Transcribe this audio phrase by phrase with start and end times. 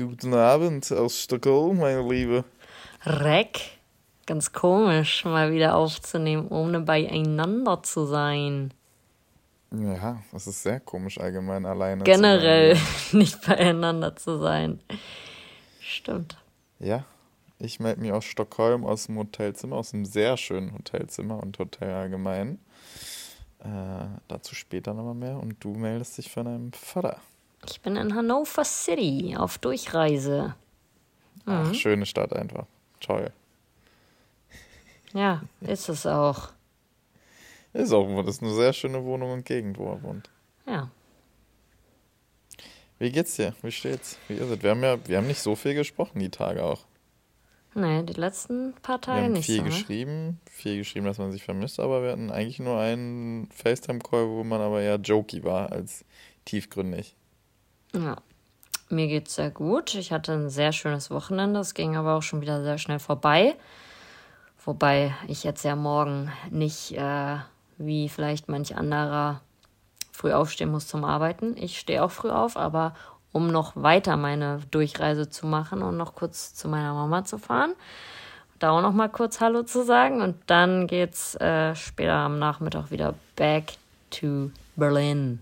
[0.00, 2.44] Guten Abend aus Stockholm, meine Liebe.
[3.04, 3.60] Reck.
[4.24, 8.72] Ganz komisch, mal wieder aufzunehmen, ohne beieinander zu sein.
[9.70, 12.02] Ja, das ist sehr komisch allgemein alleine.
[12.04, 12.78] Generell
[13.12, 14.80] nicht beieinander zu sein.
[15.80, 16.38] Stimmt.
[16.78, 17.04] Ja,
[17.58, 21.90] ich melde mich aus Stockholm, aus dem Hotelzimmer, aus einem sehr schönen Hotelzimmer und Hotel
[21.90, 22.58] allgemein.
[23.58, 25.38] Äh, dazu später nochmal mehr.
[25.38, 27.20] Und du meldest dich von deinem Vater.
[27.70, 30.54] Ich bin in Hannover City auf Durchreise.
[31.46, 32.66] Ach, schöne Stadt einfach.
[33.00, 33.32] Toll.
[35.12, 36.50] Ja, ist es auch.
[37.72, 40.30] Ist auch, das ist eine sehr schöne Wohnung und Gegend, wo er wohnt.
[40.66, 40.90] Ja.
[42.98, 43.54] Wie geht's dir?
[43.62, 44.18] Wie steht's?
[44.28, 44.62] Wie ist es?
[44.62, 46.84] Wir haben ja, wir haben nicht so viel gesprochen die Tage auch.
[47.74, 49.62] Nee, die letzten paar Wir Tage haben nicht viel so.
[49.62, 49.68] Ne?
[49.70, 54.44] geschrieben, viel geschrieben, dass man sich vermisst, aber wir hatten eigentlich nur einen FaceTime-Call, wo
[54.44, 56.04] man aber eher jokey war als
[56.44, 57.14] tiefgründig.
[57.92, 58.16] Ja.
[58.88, 59.94] Mir geht's sehr gut.
[59.94, 61.60] Ich hatte ein sehr schönes Wochenende.
[61.60, 63.54] Es ging aber auch schon wieder sehr schnell vorbei.
[64.64, 67.36] Wobei ich jetzt ja morgen nicht äh,
[67.78, 69.40] wie vielleicht manch anderer
[70.12, 71.56] früh aufstehen muss zum Arbeiten.
[71.56, 72.94] Ich stehe auch früh auf, aber
[73.32, 77.72] um noch weiter meine Durchreise zu machen und noch kurz zu meiner Mama zu fahren,
[78.58, 82.90] da auch noch mal kurz Hallo zu sagen und dann geht's äh, später am Nachmittag
[82.90, 83.72] wieder back
[84.10, 85.40] to Berlin.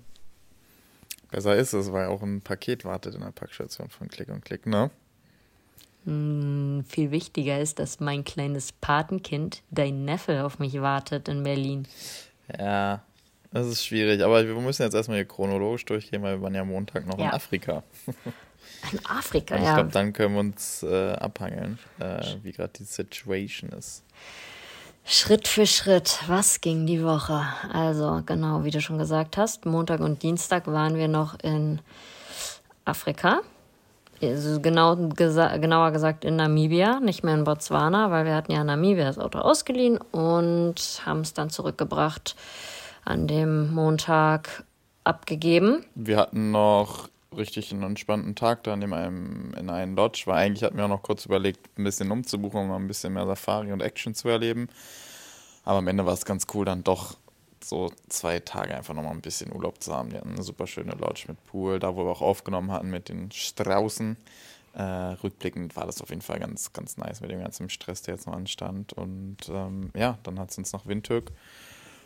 [1.31, 4.67] Besser ist es, weil auch ein Paket wartet in der Packstation von Klick und Klick,
[4.67, 4.91] ne?
[6.05, 11.87] Hm, Viel wichtiger ist, dass mein kleines Patenkind, dein Neffe, auf mich wartet in Berlin.
[12.59, 13.03] Ja,
[13.53, 16.65] das ist schwierig, aber wir müssen jetzt erstmal hier chronologisch durchgehen, weil wir waren ja
[16.65, 17.33] Montag noch in Ja.
[17.35, 17.83] Afrika.
[18.93, 19.75] In Afrika, ich ja.
[19.75, 24.03] glaube, dann können wir uns äh, abhangeln, äh, wie gerade die Situation ist.
[25.11, 27.43] Schritt für Schritt, was ging die Woche?
[27.73, 31.81] Also, genau, wie du schon gesagt hast, Montag und Dienstag waren wir noch in
[32.85, 33.41] Afrika.
[34.21, 38.61] Also genau, gesa genauer gesagt in Namibia, nicht mehr in Botswana, weil wir hatten ja
[38.61, 42.37] in Namibia das Auto ausgeliehen und haben es dann zurückgebracht
[43.07, 44.65] an dem Montag
[45.05, 45.87] abgegeben.
[45.95, 50.65] Wir hatten noch richtig einen entspannten Tag da in, einem, in einem Lodge, weil eigentlich
[50.65, 53.83] hatten wir auch noch kurz überlegt, ein bisschen umzubuchen, um ein bisschen mehr Safari und
[53.83, 54.69] Action zu erleben.
[55.65, 57.17] Aber am Ende war es ganz cool, dann doch
[57.63, 60.11] so zwei Tage einfach nochmal ein bisschen Urlaub zu haben.
[60.11, 63.09] Die hatten eine super schöne Lodge mit Pool, da wo wir auch aufgenommen hatten mit
[63.09, 64.17] den Straußen.
[64.75, 68.15] Äh, rückblickend war das auf jeden Fall ganz, ganz nice mit dem ganzen Stress, der
[68.15, 68.93] jetzt noch anstand.
[68.93, 71.33] Und ähm, ja, dann hat es uns nach Windhoek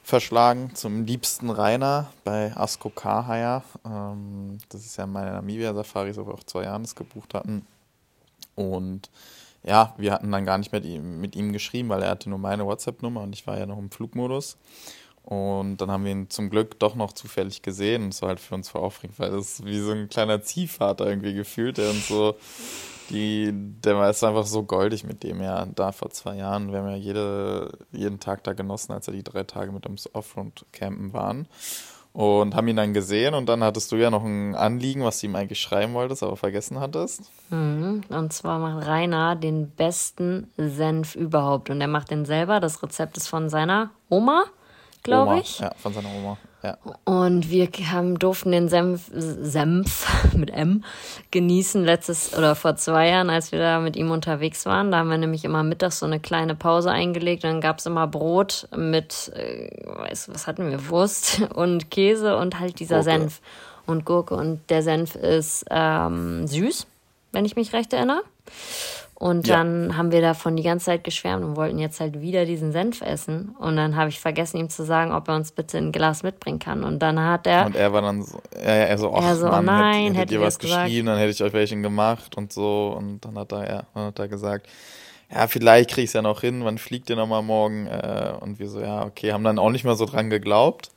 [0.03, 3.63] verschlagen zum liebsten Rainer bei Asko Kahaya.
[3.85, 7.67] Ähm, das ist ja meine Namibia-Safari, wo wir auch zwei Jahre das gebucht hatten.
[8.55, 9.11] Und
[9.63, 12.39] ja, wir hatten dann gar nicht mit ihm, mit ihm geschrieben, weil er hatte nur
[12.39, 14.57] meine WhatsApp-Nummer und ich war ja noch im Flugmodus.
[15.25, 18.05] Und dann haben wir ihn zum Glück doch noch zufällig gesehen.
[18.05, 20.43] Und es war halt für uns voll aufregend, weil das ist wie so ein kleiner
[20.43, 22.35] Ziehvater irgendwie gefühlt, der uns so,
[23.13, 26.73] die, der war ist einfach so goldig mit dem, ja, da vor zwei Jahren.
[26.73, 30.13] Wir haben ja jede, jeden Tag da genossen, als er die drei Tage mit uns
[30.15, 31.47] Offroad-Campen waren.
[32.15, 35.27] Und haben ihn dann gesehen und dann hattest du ja noch ein Anliegen, was du
[35.27, 37.31] ihm eigentlich schreiben wolltest, aber vergessen hattest.
[37.49, 38.03] Mhm.
[38.11, 41.71] Und zwar macht Rainer den besten Senf überhaupt.
[41.71, 42.61] Und er macht den selber.
[42.61, 44.45] Das Rezept ist von seiner Oma,
[45.03, 45.61] glaube ich.
[45.61, 46.37] Ja, von seiner Oma.
[46.63, 46.79] Ja.
[47.05, 50.07] Und wir haben, durften den Senf, Senf
[50.37, 50.85] mit M
[51.33, 54.93] genießen letztes oder vor zwei Jahren, als wir da mit ihm unterwegs waren.
[54.93, 57.43] Da haben wir nämlich immer mittags so eine kleine Pause eingelegt.
[57.45, 62.79] Dann gab's immer Brot mit, äh, weiß, was hatten wir, Wurst und Käse und halt
[62.79, 63.11] dieser Gurke.
[63.11, 63.41] Senf
[63.87, 64.35] und Gurke.
[64.35, 66.87] Und der Senf ist ähm, süß,
[67.33, 68.23] wenn ich mich recht erinnere.
[69.23, 69.59] Und Ja.
[69.59, 73.03] dann haben wir davon die ganze Zeit geschwärmt und wollten jetzt halt wieder diesen Senf
[73.03, 73.55] essen.
[73.57, 76.59] Und dann habe ich vergessen, ihm zu sagen, ob er uns bitte ein Glas mitbringen
[76.59, 76.83] kann.
[76.83, 79.65] Und dann hat er, Und er war dann so, er, er so, Er so, Mann,
[79.65, 82.97] nein, hätte hättet ihr ich was geschrieben, dann hätte ich euch welchen gemacht und so.
[82.99, 84.67] Und dann hat er, ja, dann hat er gesagt,
[85.33, 87.87] ja, vielleicht krieg ich's ja noch hin, wann fliegt ihr nochmal morgen?
[87.87, 90.91] Äh, und wir so, ja, okay, haben dann auch nicht mehr so dran geglaubt.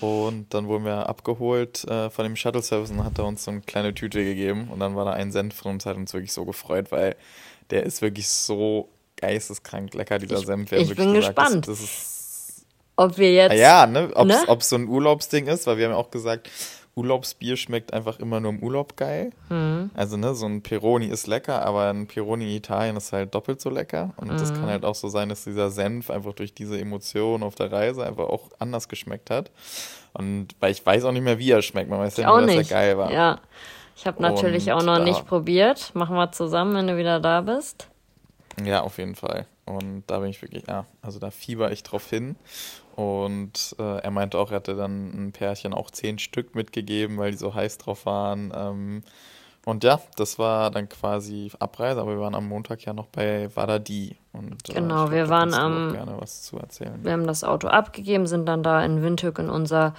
[0.00, 3.60] Und dann wurden wir abgeholt äh, von dem Shuttle-Service und hat er uns so eine
[3.62, 4.68] kleine Tüte gegeben.
[4.70, 7.16] Und dann war da ein Senf drin und hat uns wirklich so gefreut, weil
[7.70, 10.70] der ist wirklich so geisteskrank lecker, dieser Ich- Senf.
[10.72, 11.68] Ich wirklich bin gesagt, gespannt.
[11.68, 12.66] Das, das ist
[12.98, 13.52] ob wir jetzt.
[13.52, 14.10] Ah ja, ne?
[14.14, 14.38] Ob Ne?
[14.58, 16.50] es so ein Urlaubsding ist, weil wir haben ja auch gesagt,
[16.96, 19.30] Urlaubsbier schmeckt einfach immer nur im Urlaub geil.
[19.50, 19.90] Mhm.
[19.94, 23.60] Also, ne, so ein Peroni ist lecker, aber ein Peroni in Italien ist halt doppelt
[23.60, 24.14] so lecker.
[24.16, 24.38] Und mhm.
[24.38, 27.70] das kann halt auch so sein, dass dieser Senf einfach durch diese Emotionen auf der
[27.70, 29.50] Reise einfach auch anders geschmeckt hat.
[30.14, 31.90] Und weil ich weiß auch nicht mehr, wie er schmeckt.
[31.90, 33.12] Man weiß ja nur, dass er geil war.
[33.12, 33.40] Ja.
[33.94, 35.94] Ich habe natürlich auch noch nicht probiert.
[35.94, 37.88] Machen wir zusammen, wenn du wieder da bist.
[38.62, 39.46] Ja, auf jeden Fall.
[39.66, 42.36] Und da bin ich wirklich, ja, also da fieber ich drauf hin.
[42.96, 47.32] Und äh, er meinte auch, er hatte dann ein Pärchen auch zehn Stück mitgegeben, weil
[47.32, 48.50] die so heiß drauf waren.
[48.56, 49.02] Ähm,
[49.66, 53.54] und ja, das war dann quasi Abreise, aber wir waren am Montag ja noch bei
[53.54, 54.16] Wadadi.
[54.32, 55.92] Und, äh, genau, glaub, wir waren am.
[55.92, 56.98] gerne was zu erzählen.
[57.02, 59.92] Wir haben das Auto abgegeben, sind dann da in Windhoek in unser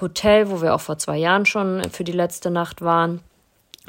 [0.00, 3.20] Hotel, wo wir auch vor zwei Jahren schon für die letzte Nacht waren.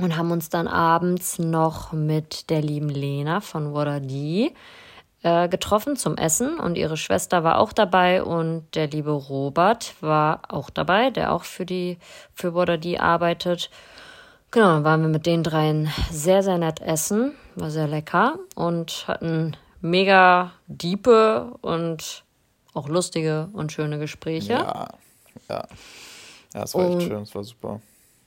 [0.02, 4.56] Und haben uns dann abends noch mit der lieben Lena von Wadadi
[5.24, 10.42] äh, getroffen zum Essen und ihre Schwester war auch dabei und der liebe Robert war
[10.50, 11.98] auch dabei, der auch für die
[12.34, 13.70] für Bordadi arbeitet.
[14.52, 19.06] Genau, dann waren wir mit den dreien sehr, sehr nett essen, war sehr lecker und
[19.08, 22.24] hatten mega diepe und
[22.74, 24.54] auch lustige und schöne Gespräche.
[24.54, 24.88] Ja,
[25.50, 25.64] ja.
[26.54, 27.82] Ja, es war und, echt schön, es war super.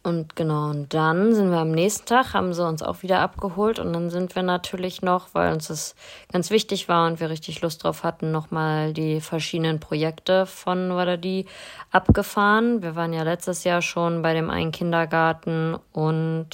[0.06, 3.80] Und genau, und dann sind wir am nächsten Tag, haben sie uns auch wieder abgeholt
[3.80, 5.96] und dann sind wir natürlich noch, weil uns das
[6.30, 11.46] ganz wichtig war und wir richtig Lust drauf hatten, nochmal die verschiedenen Projekte von Wadadi
[11.90, 12.82] abgefahren.
[12.82, 16.50] Wir waren ja letztes Jahr schon bei dem einen Kindergarten und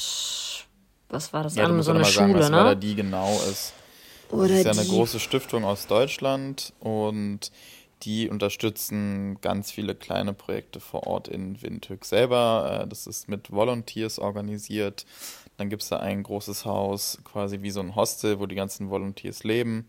[1.10, 1.54] was war das?
[1.54, 1.82] Ja, andere?
[1.82, 2.56] so eine Schule, sagen, was ne?
[2.56, 3.74] Wadadi genau ist.
[4.30, 7.52] Oder das ist ja eine große Stiftung aus Deutschland und
[8.02, 12.82] die unterstützen ganz viele kleine Projekte vor Ort in Windhoek selber.
[12.82, 15.06] Äh, das ist mit Volunteers organisiert.
[15.56, 18.90] Dann gibt es da ein großes Haus, quasi wie so ein Hostel, wo die ganzen
[18.90, 19.86] Volunteers leben.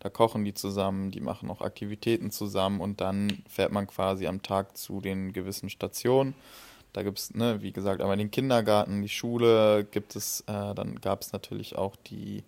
[0.00, 4.42] Da kochen die zusammen, die machen auch Aktivitäten zusammen und dann fährt man quasi am
[4.42, 6.34] Tag zu den gewissen Stationen.
[6.92, 11.00] Da gibt es, ne, wie gesagt, einmal den Kindergarten, die Schule gibt es, äh, dann
[11.00, 12.44] gab es natürlich auch die,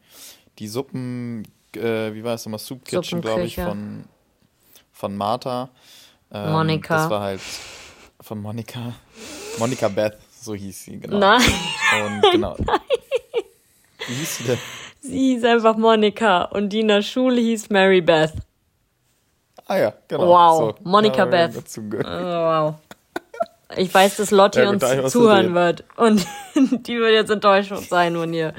[0.58, 4.04] die Suppen, äh, wie war es nochmal, Soup Kitchen, glaube ich, von,
[4.96, 5.68] von Martha.
[6.32, 6.96] Ähm, Monika.
[6.96, 7.40] Das war halt
[8.20, 8.94] von Monika.
[9.58, 11.18] Monika Beth, so hieß sie, genau.
[11.18, 11.42] Nein.
[12.04, 12.56] Und genau.
[12.58, 12.80] Nein.
[14.06, 14.58] Wie hieß sie denn?
[15.00, 18.32] Sie hieß einfach Monika und die in der Schule hieß Mary Beth.
[19.66, 20.28] Ah ja, genau.
[20.28, 21.52] Wow, so, Monika Beth.
[21.56, 22.74] Oh, wow.
[23.76, 24.82] Ich weiß, dass Lotti ja, uns
[25.12, 25.84] zuhören wird.
[25.96, 28.54] Und die wird jetzt enttäuscht sein von ihr.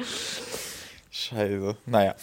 [1.10, 1.78] Scheiße.
[1.86, 2.16] Naja.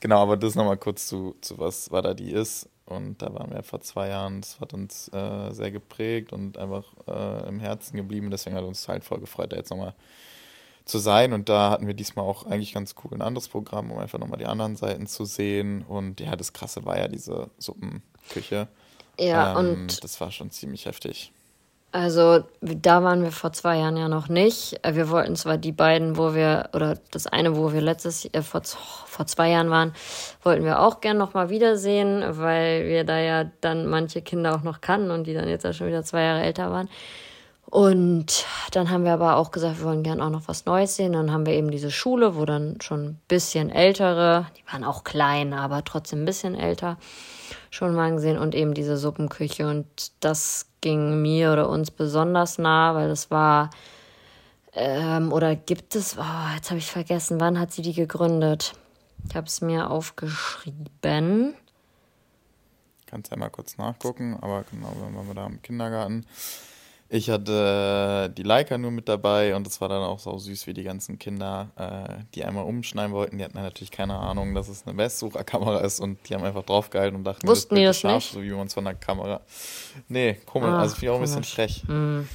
[0.00, 2.68] Genau, aber das nochmal kurz zu, zu was da die ist.
[2.86, 6.84] Und da waren wir vor zwei Jahren, das hat uns äh, sehr geprägt und einfach
[7.06, 8.30] äh, im Herzen geblieben.
[8.30, 9.94] Deswegen hat uns halt voll gefreut, da jetzt nochmal
[10.84, 11.32] zu sein.
[11.32, 14.38] Und da hatten wir diesmal auch eigentlich ganz cool ein anderes Programm, um einfach nochmal
[14.38, 15.82] die anderen Seiten zu sehen.
[15.82, 18.68] Und ja, das Krasse war ja diese Suppenküche.
[19.18, 20.04] Ja, ähm, und.
[20.04, 21.32] Das war schon ziemlich heftig.
[21.94, 24.80] Also da waren wir vor zwei Jahren ja noch nicht.
[24.84, 28.62] Wir wollten zwar die beiden, wo wir, oder das eine, wo wir letztes äh, vor,
[28.64, 29.92] vor zwei Jahren waren,
[30.42, 34.80] wollten wir auch gern nochmal wiedersehen, weil wir da ja dann manche Kinder auch noch
[34.80, 36.88] kannten und die dann jetzt ja schon wieder zwei Jahre älter waren.
[37.66, 41.12] Und dann haben wir aber auch gesagt, wir wollen gern auch noch was Neues sehen.
[41.12, 45.04] Dann haben wir eben diese Schule, wo dann schon ein bisschen ältere, die waren auch
[45.04, 46.98] klein, aber trotzdem ein bisschen älter,
[47.70, 49.68] schon mal gesehen und eben diese Suppenküche.
[49.68, 49.86] Und
[50.18, 53.70] das ging mir oder uns besonders nah, weil das war
[54.74, 58.74] ähm, oder gibt es, oh, jetzt habe ich vergessen, wann hat sie die gegründet?
[59.26, 61.54] Ich habe es mir aufgeschrieben.
[63.06, 66.26] Kannst ja mal kurz nachgucken, aber genau, wenn wir da im Kindergarten.
[67.14, 70.66] Ich hatte äh, die Leica nur mit dabei und es war dann auch so süß,
[70.66, 73.38] wie die ganzen Kinder, äh, die einmal umschneiden wollten.
[73.38, 77.14] Die hatten natürlich keine Ahnung, dass es eine Messsucherkamera ist und die haben einfach draufgehalten
[77.14, 78.32] und dachten, Wussten das ist scharf, nicht?
[78.32, 79.42] so wie man es von der Kamera.
[80.08, 81.84] Nee, komisch, ah, also finde ich auch ein bisschen frech.
[81.86, 82.28] Mhm.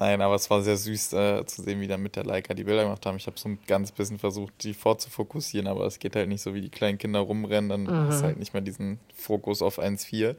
[0.00, 2.64] Nein, aber es war sehr süß äh, zu sehen, wie dann mit der Leica die
[2.64, 3.16] Bilder gemacht haben.
[3.16, 6.54] Ich habe so ein ganz bisschen versucht, die vorzufokussieren, aber es geht halt nicht so,
[6.54, 8.10] wie die kleinen Kinder rumrennen, dann mhm.
[8.10, 10.34] ist halt nicht mehr diesen Fokus auf 1,4.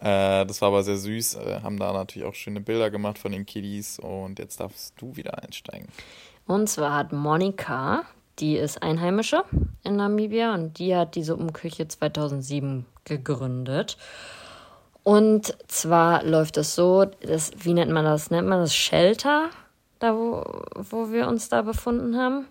[0.00, 1.34] Äh, das war aber sehr süß.
[1.36, 5.16] Äh, haben da natürlich auch schöne Bilder gemacht von den Kiddies und jetzt darfst du
[5.16, 5.88] wieder einsteigen.
[6.46, 8.02] Und zwar hat Monika,
[8.38, 9.44] die ist Einheimische
[9.84, 13.98] in Namibia und die hat die Suppenküche 2007 gegründet.
[15.02, 18.30] Und zwar läuft es so, das, wie nennt man das?
[18.30, 19.50] Nennt man das Shelter,
[19.98, 22.46] da wo, wo wir uns da befunden haben?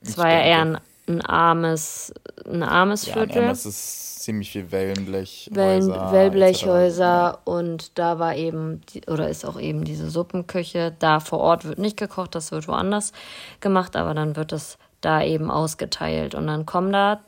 [0.00, 2.12] Es war ja eher ein, ein armes,
[2.46, 3.46] ein armes ja, Viertel.
[3.46, 5.56] Das ist ziemlich viel Wellenblechhäuser.
[5.56, 10.94] Wellen, Wellblechhäuser und da war eben, oder ist auch eben diese Suppenküche.
[10.98, 13.12] Da vor Ort wird nicht gekocht, das wird woanders
[13.60, 16.34] gemacht, aber dann wird es da eben ausgeteilt.
[16.34, 17.20] Und dann kommen da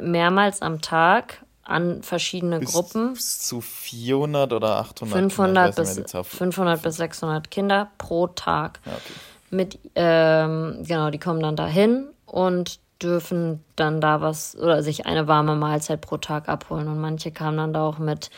[0.00, 3.14] mehrmals am Tag an verschiedene bis, Gruppen.
[3.14, 8.80] Bis zu 400 oder 800 500 bis, 500 bis 600 Kinder pro Tag.
[8.84, 9.12] Ja, okay.
[9.50, 15.26] Mit, ähm, genau, die kommen dann dahin und dürfen dann da was oder sich eine
[15.26, 16.88] warme Mahlzeit pro Tag abholen.
[16.88, 18.30] Und manche kamen dann da auch mit,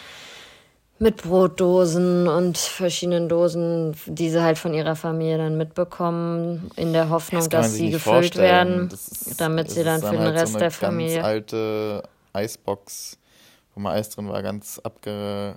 [0.98, 7.10] mit Brotdosen und verschiedenen Dosen, die sie halt von ihrer Familie dann mitbekommen, in der
[7.10, 10.58] Hoffnung, das dass sie gefüllt werden, ist, damit sie dann für den halt Rest so
[10.58, 11.16] der Familie.
[11.16, 12.02] Ganz alte
[12.32, 13.18] Eisbox,
[13.74, 15.56] wo mal Eis drin war, ganz abge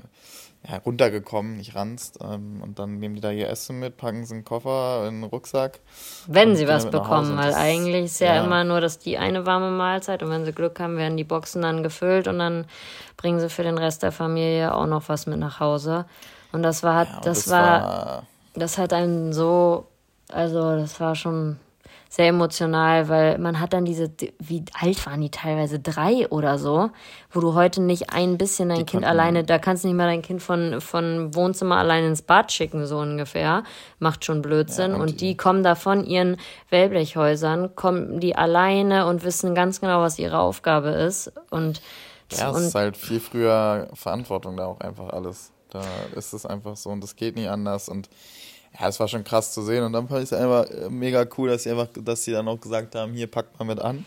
[0.70, 2.20] ja, runtergekommen, nicht ranzt.
[2.22, 5.24] Ähm, und dann nehmen die da ihr Essen mit, packen sie einen Koffer, in einen
[5.24, 5.80] Rucksack.
[6.28, 9.72] Wenn sie was bekommen, weil eigentlich ist ja, ja, immer nur, dass die eine warme
[9.72, 12.66] Mahlzeit und wenn sie Glück haben, werden die Boxen dann gefüllt und dann
[13.18, 16.06] bringen sie für den Rest der Familie auch noch was mit nach Hause.
[16.52, 18.24] Und das war, ja, das, das war, war,
[18.54, 19.86] das hat einen so,
[20.32, 21.60] also das war schon
[22.10, 26.90] sehr emotional, weil man hat dann diese, wie alt waren die teilweise, drei oder so,
[27.32, 30.08] wo du heute nicht ein bisschen dein die Kind alleine, da kannst du nicht mal
[30.08, 33.64] dein Kind von, von Wohnzimmer alleine ins Bad schicken, so ungefähr.
[34.00, 34.92] Macht schon Blödsinn.
[34.92, 36.38] Ja, und, und die, kommen da von ihren
[36.72, 41.32] Wellblechhäusern, kommen die alleine und wissen ganz genau, was ihre Aufgabe ist.
[41.52, 41.80] Und
[42.32, 45.52] ja, es ist halt viel früher Verantwortung da auch einfach alles.
[45.70, 45.84] Da
[46.16, 48.10] ist es einfach so und das geht nicht anders und
[48.78, 51.26] ja, es war schon krass zu sehen und dann fand ich es einfach äh, mega
[51.38, 54.06] cool, dass sie einfach, dass sie dann auch gesagt haben, hier packt mal mit an.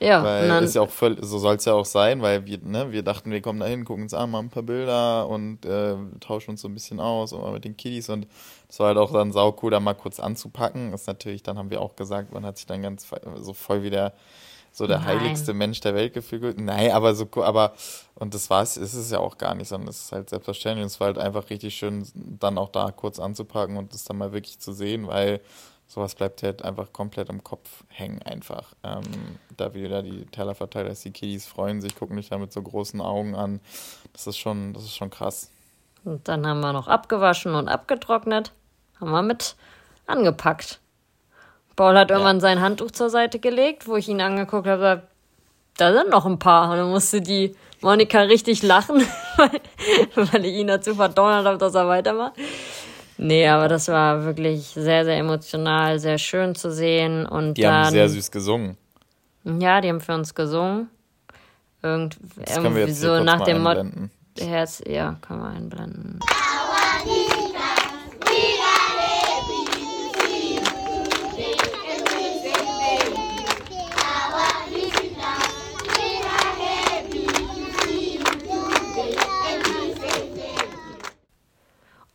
[0.00, 2.58] Ja, weil dann, ist ja auch voll, so soll es ja auch sein, weil wir,
[2.58, 5.64] ne, wir dachten, wir kommen da hin, gucken uns an, machen ein paar Bilder und
[5.64, 8.26] äh, tauschen uns so ein bisschen aus und mit den Kiddies und
[8.68, 10.92] es war halt auch dann sau cool, da mal kurz anzupacken.
[10.92, 13.06] Ist natürlich, dann haben wir auch gesagt, man hat sich dann ganz
[13.36, 14.12] so voll wieder
[14.72, 15.06] so der Nein.
[15.06, 16.58] heiligste Mensch der Welt gefühlt.
[16.58, 17.74] Nein, aber so, aber,
[18.14, 20.82] und das war es, ist es ja auch gar nicht, sondern es ist halt selbstverständlich.
[20.82, 24.16] Und es war halt einfach richtig schön, dann auch da kurz anzupacken und das dann
[24.16, 25.40] mal wirklich zu sehen, weil
[25.86, 28.72] sowas bleibt halt einfach komplett im Kopf hängen einfach.
[28.82, 29.02] Ähm,
[29.58, 32.62] da wieder die Teller verteilt, dass die Kiddies freuen sich, gucken dich da mit so
[32.62, 33.60] großen Augen an.
[34.14, 35.50] Das ist schon, das ist schon krass.
[36.04, 38.52] Und dann haben wir noch abgewaschen und abgetrocknet,
[38.98, 39.54] haben wir mit
[40.06, 40.80] angepackt.
[41.76, 42.40] Paul hat irgendwann ja.
[42.40, 45.02] sein Handtuch zur Seite gelegt, wo ich ihn angeguckt habe,
[45.76, 46.70] da sind noch ein paar.
[46.70, 49.04] Und dann musste die Monika richtig lachen,
[49.36, 49.60] weil,
[50.14, 52.34] weil ich ihn dazu verdonnert habe, dass er weitermacht.
[53.18, 57.26] Nee, aber das war wirklich sehr, sehr emotional, sehr schön zu sehen.
[57.26, 58.76] Und die dann, haben sehr süß gesungen.
[59.44, 60.88] Ja, die haben für uns gesungen.
[61.82, 63.84] Irgend, das irgendwie so nach dem Motto.
[64.38, 66.20] Herz, ja, kann man einblenden.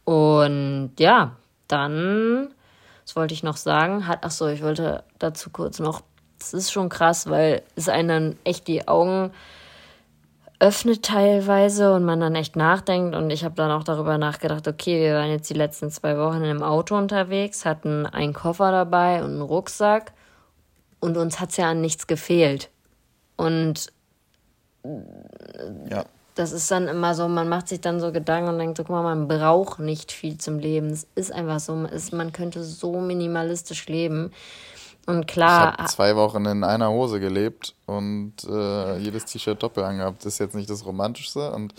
[0.07, 1.35] Und ja,
[1.67, 2.53] dann,
[3.05, 4.07] was wollte ich noch sagen?
[4.07, 6.01] Hat, ach so, ich wollte dazu kurz noch,
[6.39, 9.31] das ist schon krass, weil es einen dann echt die Augen
[10.59, 13.17] öffnet teilweise und man dann echt nachdenkt.
[13.17, 16.41] Und ich habe dann auch darüber nachgedacht, okay, wir waren jetzt die letzten zwei Wochen
[16.41, 20.13] einem Auto unterwegs, hatten einen Koffer dabei und einen Rucksack
[21.01, 22.69] und uns hat es ja an nichts gefehlt.
[23.35, 23.91] Und
[25.89, 26.05] ja
[26.37, 28.91] das ist dann immer so, man macht sich dann so Gedanken und denkt so, guck
[28.91, 30.89] mal, man braucht nicht viel zum Leben.
[30.89, 34.31] Es ist einfach so, man, ist, man könnte so minimalistisch leben.
[35.07, 35.73] Und klar.
[35.73, 40.25] Ich habe zwei Wochen in einer Hose gelebt und äh, jedes T-Shirt doppelt angehabt.
[40.25, 41.51] Das ist jetzt nicht das Romantischste.
[41.51, 41.73] Und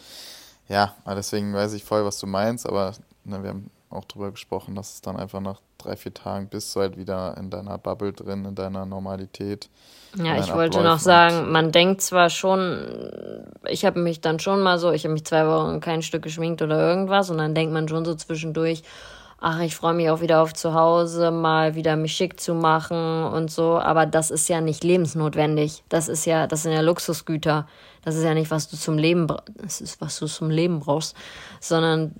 [0.69, 4.75] ja, deswegen weiß ich voll, was du meinst, aber ne, wir haben auch drüber gesprochen,
[4.75, 8.13] dass es dann einfach nach drei, vier Tagen bist du halt wieder in deiner Bubble
[8.13, 9.69] drin, in deiner Normalität.
[10.17, 13.11] Ja, ich wollte noch sagen, man denkt zwar schon,
[13.69, 16.63] ich habe mich dann schon mal so, ich habe mich zwei Wochen kein Stück geschminkt
[16.63, 18.83] oder irgendwas und dann denkt man schon so zwischendurch,
[19.41, 23.25] ach, ich freue mich auch wieder auf zu Hause, mal wieder mich schick zu machen
[23.25, 25.85] und so, aber das ist ja nicht lebensnotwendig.
[25.89, 27.67] Das ist ja, das sind ja Luxusgüter.
[28.05, 31.15] Das ist ja nicht, was du zum Leben, das ist, was du zum Leben brauchst,
[31.61, 32.13] sondern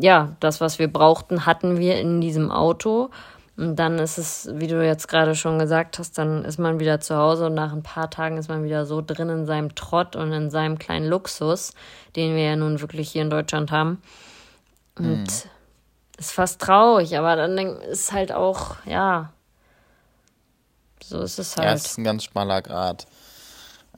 [0.00, 3.10] ja, das, was wir brauchten, hatten wir in diesem Auto.
[3.58, 7.00] Und dann ist es, wie du jetzt gerade schon gesagt hast, dann ist man wieder
[7.00, 10.14] zu Hause und nach ein paar Tagen ist man wieder so drin in seinem Trott
[10.14, 11.72] und in seinem kleinen Luxus,
[12.14, 14.00] den wir ja nun wirklich hier in Deutschland haben.
[14.96, 15.50] Und mhm.
[16.18, 19.32] ist fast traurig, aber dann ist halt auch, ja,
[21.02, 21.66] so ist es halt.
[21.66, 23.08] Ja, es ist ein ganz schmaler Grad.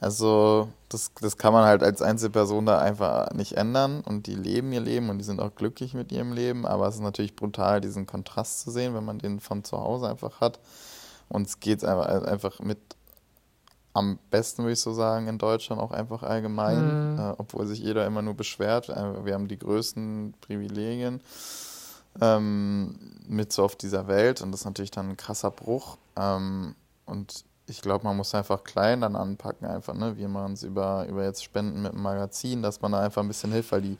[0.01, 4.73] Also das, das kann man halt als Einzelperson da einfach nicht ändern und die leben
[4.73, 7.81] ihr Leben und die sind auch glücklich mit ihrem Leben, aber es ist natürlich brutal,
[7.81, 10.59] diesen Kontrast zu sehen, wenn man den von zu Hause einfach hat.
[11.29, 12.79] Und es geht einfach, einfach mit
[13.93, 17.19] am besten, würde ich so sagen, in Deutschland auch einfach allgemein, mhm.
[17.19, 18.89] äh, obwohl sich jeder immer nur beschwert.
[18.89, 21.21] Äh, wir haben die größten Privilegien
[22.19, 25.97] ähm, mit so auf dieser Welt und das ist natürlich dann ein krasser Bruch.
[26.15, 26.73] Ähm,
[27.05, 30.17] und ich glaube, man muss einfach klein dann anpacken, einfach, ne?
[30.17, 33.27] Wie man es über, über jetzt Spenden mit dem Magazin, dass man da einfach ein
[33.27, 33.97] bisschen hilft, weil die,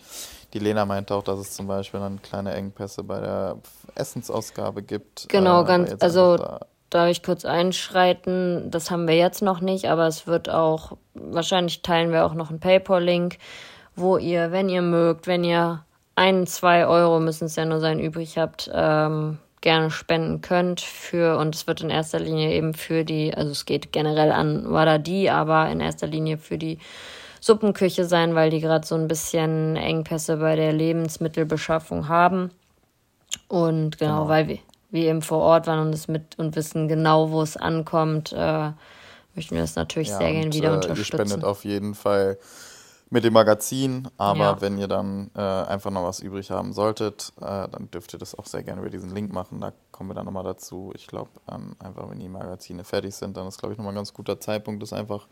[0.53, 3.57] die Lena meinte auch, dass es zum Beispiel dann kleine Engpässe bei der
[3.95, 5.27] Essensausgabe gibt.
[5.29, 6.59] Genau, äh, ganz, also da
[6.91, 11.81] darf ich kurz einschreiten, das haben wir jetzt noch nicht, aber es wird auch, wahrscheinlich
[11.81, 13.37] teilen wir auch noch einen PayPal-Link,
[13.95, 15.85] wo ihr, wenn ihr mögt, wenn ihr
[16.15, 21.37] ein, zwei Euro müssen es ja nur sein, übrig habt, ähm, gerne spenden könnt für,
[21.37, 25.29] und es wird in erster Linie eben für die, also es geht generell an Wadadi,
[25.29, 26.79] aber in erster Linie für die
[27.39, 32.51] Suppenküche sein, weil die gerade so ein bisschen Engpässe bei der Lebensmittelbeschaffung haben.
[33.47, 36.87] Und genau, genau, weil wir, wir eben vor Ort waren und es mit und wissen
[36.87, 38.71] genau, wo es ankommt, äh,
[39.35, 40.99] möchten wir das natürlich ja, sehr gerne wieder äh, unterstützen.
[40.99, 42.37] Ihr spendet auf jeden Fall
[43.11, 44.07] mit dem Magazin.
[44.17, 44.61] Aber ja.
[44.61, 48.33] wenn ihr dann äh, einfach noch was übrig haben solltet, äh, dann dürft ihr das
[48.33, 49.61] auch sehr gerne über diesen Link machen.
[49.61, 50.91] Da kommen wir dann nochmal dazu.
[50.95, 53.97] Ich glaube, ähm, einfach wenn die Magazine fertig sind, dann ist, glaube ich, nochmal ein
[53.97, 55.27] ganz guter Zeitpunkt, das einfach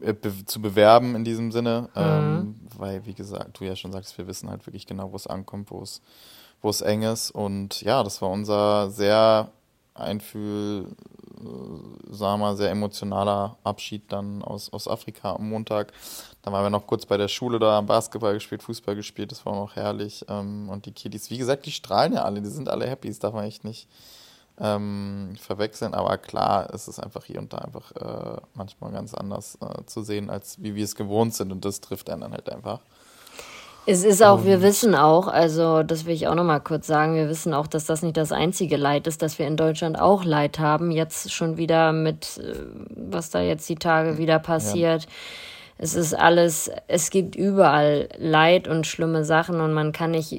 [0.00, 1.88] äh, be zu bewerben in diesem Sinne.
[1.94, 2.02] Mhm.
[2.02, 5.26] Ähm, weil, wie gesagt, du ja schon sagst, wir wissen halt wirklich genau, wo es
[5.26, 6.02] ankommt, wo es
[6.60, 7.30] wo es eng ist.
[7.30, 9.52] Und ja, das war unser sehr
[9.94, 10.96] einfühl,
[12.10, 15.92] sagen wir mal, sehr emotionaler Abschied dann aus, aus Afrika am Montag.
[16.48, 19.54] Dann waren wir noch kurz bei der Schule da, Basketball gespielt, Fußball gespielt, das war
[19.54, 20.24] noch herrlich.
[20.30, 23.18] Ähm, und die Kiddies, wie gesagt, die strahlen ja alle, die sind alle happy, das
[23.18, 23.86] darf man echt nicht
[24.58, 25.92] ähm, verwechseln.
[25.92, 30.02] Aber klar, es ist einfach hier und da einfach äh, manchmal ganz anders äh, zu
[30.02, 31.52] sehen, als wie wir es gewohnt sind.
[31.52, 32.80] Und das trifft einen dann halt einfach.
[33.84, 37.28] Es ist auch, wir wissen auch, also das will ich auch nochmal kurz sagen, wir
[37.28, 40.58] wissen auch, dass das nicht das einzige Leid ist, dass wir in Deutschland auch Leid
[40.58, 40.90] haben.
[40.92, 42.54] Jetzt schon wieder mit, äh,
[42.88, 45.02] was da jetzt die Tage wieder passiert.
[45.04, 45.10] Ja.
[45.78, 50.34] Es ist alles, es gibt überall Leid und schlimme Sachen und man kann nicht,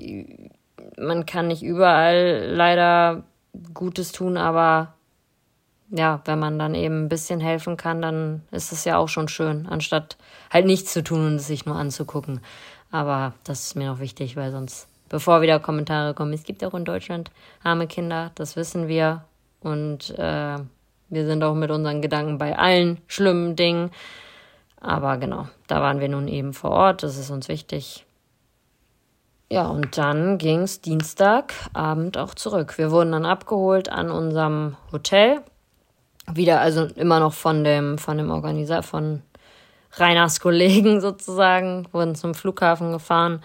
[0.98, 3.24] man kann nicht überall leider
[3.74, 4.94] Gutes tun, aber
[5.92, 9.28] ja, wenn man dann eben ein bisschen helfen kann, dann ist es ja auch schon
[9.28, 10.18] schön, anstatt
[10.52, 12.42] halt nichts zu tun und es sich nur anzugucken.
[12.92, 16.74] Aber das ist mir noch wichtig, weil sonst, bevor wieder Kommentare kommen, es gibt auch
[16.74, 17.32] in Deutschland
[17.64, 19.24] arme Kinder, das wissen wir.
[19.62, 20.58] Und äh,
[21.10, 23.92] wir sind auch mit unseren Gedanken bei allen schlimmen Dingen.
[24.82, 28.06] Aber genau, da waren wir nun eben vor Ort, das ist uns wichtig.
[29.52, 32.78] Ja, und dann ging es Dienstagabend auch zurück.
[32.78, 35.42] Wir wurden dann abgeholt an unserem Hotel.
[36.32, 39.24] Wieder, also immer noch von dem, von dem Organisator, von
[39.94, 43.42] Reiners Kollegen sozusagen, wurden zum Flughafen gefahren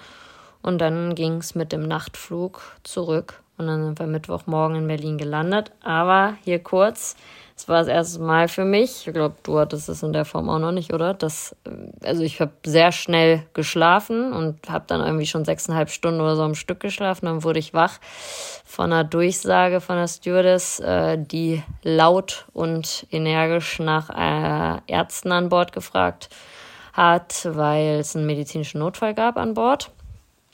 [0.61, 5.19] und dann ging es mit dem Nachtflug zurück und dann sind wir Mittwochmorgen in Berlin
[5.19, 5.73] gelandet.
[5.83, 7.17] Aber hier kurz,
[7.57, 9.07] es war das erste Mal für mich.
[9.07, 11.15] Ich glaube, du hattest es in der Form auch noch nicht, oder?
[11.15, 16.21] Das, äh, also ich habe sehr schnell geschlafen und habe dann irgendwie schon sechseinhalb Stunden
[16.21, 17.27] oder so am Stück geschlafen.
[17.27, 18.01] Dann wurde ich wach
[18.65, 25.49] von einer Durchsage von der Stewardess, äh, die laut und energisch nach äh, Ärzten an
[25.49, 26.31] Bord gefragt
[26.93, 29.93] hat, weil es einen medizinischen Notfall gab an Bord.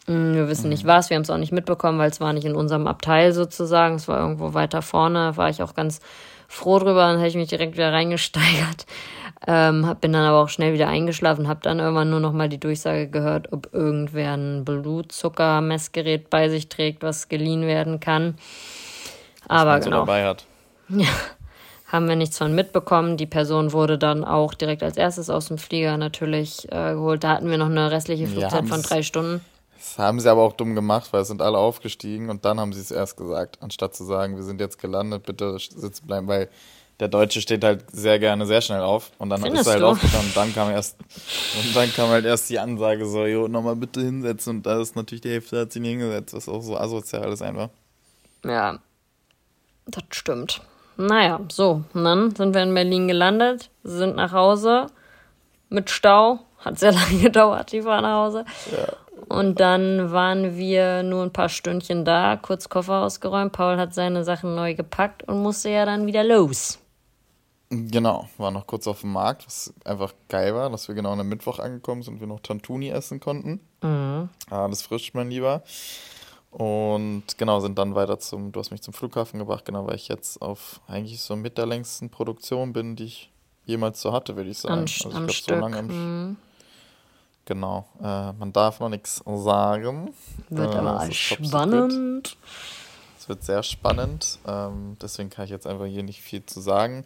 [0.07, 2.45] Hm, wir wissen nicht was, wir haben es auch nicht mitbekommen, weil es war nicht
[2.45, 6.01] in unserem Abteil sozusagen, es war irgendwo weiter vorne, war ich auch ganz
[6.51, 8.85] froh drüber, dann habe ich mich direkt wieder reingesteigert.
[9.47, 12.61] Ähm, bin dann aber auch schnell wieder eingeschlafen, habe dann irgendwann nur noch mal die
[12.61, 18.35] Durchsage gehört, ob irgendwer ein Blutzuckermessgerät bei sich trägt, was geliehen werden kann.
[19.49, 20.01] Aber was genau.
[20.01, 20.45] Dabei hat.
[20.89, 21.07] Ja,
[21.87, 23.17] haben wir nichts von mitbekommen.
[23.17, 27.25] Die Person wurde dann auch direkt als erstes aus dem Flieger natürlich äh, geholt.
[27.25, 29.41] Da hatten wir noch eine restliche Flugzeit ja, von drei Stunden.
[29.81, 32.75] Das haben sie aber auch dumm gemacht, weil es sind alle aufgestiegen und dann haben
[32.75, 36.51] sie es erst gesagt, anstatt zu sagen, wir sind jetzt gelandet, bitte sitzen bleiben, weil
[37.01, 39.85] der Deutsche steht halt sehr gerne sehr schnell auf und dann Findest ist er halt
[39.85, 43.75] aufgestanden und dann kam erst und dann kam halt erst die Ansage so, jo, nochmal
[43.75, 46.77] bitte hinsetzen und da ist natürlich die Hälfte hat sich nicht hingesetzt, was auch so
[46.77, 47.71] asozial ist einfach.
[48.45, 48.81] Ja,
[49.87, 50.61] das stimmt.
[50.99, 54.89] Naja, so, und dann sind wir in Berlin gelandet, sind nach Hause
[55.71, 58.45] mit Stau, hat sehr lange gedauert, die Fahrt nach Hause.
[58.71, 58.93] Ja.
[59.29, 63.53] Und dann waren wir nur ein paar Stündchen da, kurz Koffer ausgeräumt.
[63.53, 66.79] Paul hat seine Sachen neu gepackt und musste ja dann wieder los.
[67.73, 71.29] Genau, war noch kurz auf dem Markt, was einfach geil war, dass wir genau am
[71.29, 73.61] Mittwoch angekommen sind und wir noch Tantuni essen konnten.
[73.83, 74.29] Mhm.
[74.51, 75.63] Alles frisch, mein Lieber.
[76.51, 80.09] Und genau, sind dann weiter zum, du hast mich zum Flughafen gebracht, genau, weil ich
[80.09, 83.31] jetzt auf eigentlich so mit der längsten Produktion bin, die ich
[83.67, 84.75] jemals so hatte, würde ich sagen.
[84.75, 85.55] Am, also ich am glaub, Stück.
[85.55, 86.37] So lange am, mhm.
[87.45, 90.15] Genau, äh, man darf noch nichts sagen.
[90.49, 92.37] Wird äh, aber spannend.
[93.19, 97.05] Es wird sehr spannend, ähm, deswegen kann ich jetzt einfach hier nicht viel zu sagen.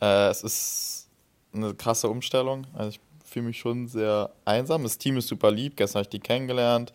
[0.00, 1.08] Äh, es ist
[1.52, 4.82] eine krasse Umstellung, also ich fühle mich schon sehr einsam.
[4.84, 6.92] Das Team ist super lieb, gestern habe ich die kennengelernt.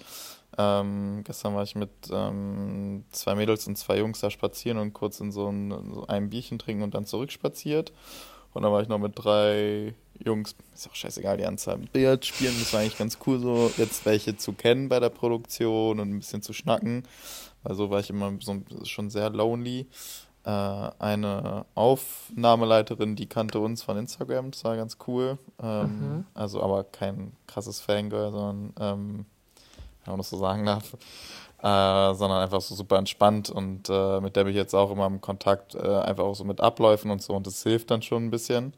[0.58, 5.20] Ähm, gestern war ich mit ähm, zwei Mädels und zwei Jungs da spazieren und kurz
[5.20, 7.94] in so, ein, so einem Bierchen trinken und dann zurückspaziert.
[8.54, 12.56] Und dann war ich noch mit drei Jungs, ist auch scheißegal, die Anzahl Billard spielen.
[12.60, 16.20] Das war eigentlich ganz cool, so jetzt welche zu kennen bei der Produktion und ein
[16.20, 17.04] bisschen zu schnacken.
[17.64, 19.88] Also war ich immer so schon sehr lonely.
[20.44, 25.38] Äh, eine Aufnahmeleiterin, die kannte uns von Instagram, das war ganz cool.
[25.62, 26.26] Ähm, mhm.
[26.34, 29.26] Also aber kein krasses Fangirl, sondern, ähm,
[30.04, 30.96] wenn man das so sagen darf,
[31.62, 35.08] äh, sondern einfach so super entspannt und äh, mit der bin ich jetzt auch immer
[35.08, 38.26] im Kontakt, äh, einfach auch so mit Abläufen und so und das hilft dann schon
[38.26, 38.74] ein bisschen.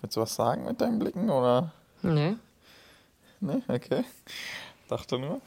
[0.00, 1.72] Willst du was sagen mit deinen Blicken oder?
[2.02, 2.36] Nee.
[3.40, 4.04] Nee, okay.
[4.88, 5.40] Dachte nur.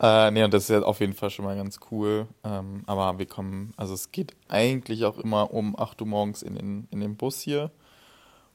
[0.00, 2.26] Äh, nee, und das ist ja auf jeden Fall schon mal ganz cool.
[2.44, 6.54] Ähm, aber wir kommen, also es geht eigentlich auch immer um 8 Uhr morgens in
[6.54, 7.70] den, in den Bus hier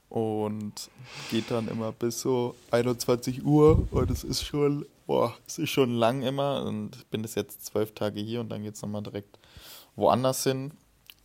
[0.09, 0.89] und
[1.31, 5.95] geht dann immer bis so 21 Uhr und es ist schon, boah, es ist schon
[5.95, 9.39] lang immer und bin das jetzt zwölf Tage hier und dann geht es nochmal direkt
[9.95, 10.71] woanders hin.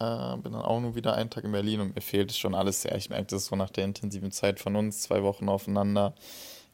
[0.00, 2.54] Äh, bin dann auch nur wieder einen Tag in Berlin und mir fehlt es schon
[2.54, 2.96] alles sehr.
[2.96, 6.14] Ich merke das so nach der intensiven Zeit von uns, zwei Wochen aufeinander.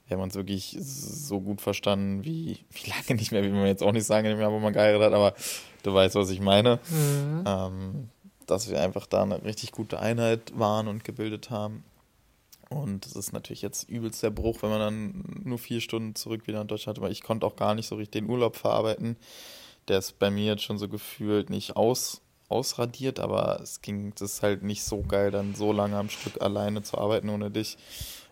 [0.06, 3.82] Wir haben uns wirklich so gut verstanden, wie, wie lange nicht mehr, wie man jetzt
[3.82, 5.34] auch nicht sagen, wo man geheiratet hat, aber
[5.82, 6.78] du weißt, was ich meine.
[6.90, 7.44] Mhm.
[7.44, 8.08] Ähm,
[8.46, 11.82] dass wir einfach da eine richtig gute Einheit waren und gebildet haben.
[12.70, 16.46] Und das ist natürlich jetzt übelst der Bruch, wenn man dann nur vier Stunden zurück
[16.46, 17.04] wieder in Deutschland hat.
[17.04, 19.16] Aber ich konnte auch gar nicht so richtig den Urlaub verarbeiten.
[19.88, 24.34] Der ist bei mir jetzt schon so gefühlt nicht aus, ausradiert, aber es ging, das
[24.34, 27.76] ist halt nicht so geil, dann so lange am Stück alleine zu arbeiten ohne dich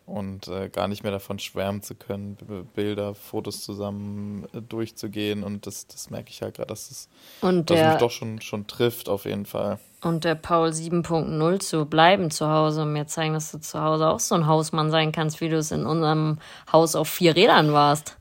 [0.09, 2.37] und äh, gar nicht mehr davon schwärmen zu können,
[2.75, 5.45] Bilder, Fotos zusammen äh, durchzugehen.
[5.45, 7.09] Und das, das merke ich halt gerade, dass es
[7.41, 9.79] und dass mich doch schon, schon trifft, auf jeden Fall.
[10.03, 14.09] Und der Paul 7.0 zu bleiben zu Hause und mir zeigen, dass du zu Hause
[14.09, 16.39] auch so ein Hausmann sein kannst, wie du es in unserem
[16.73, 18.17] Haus auf vier Rädern warst.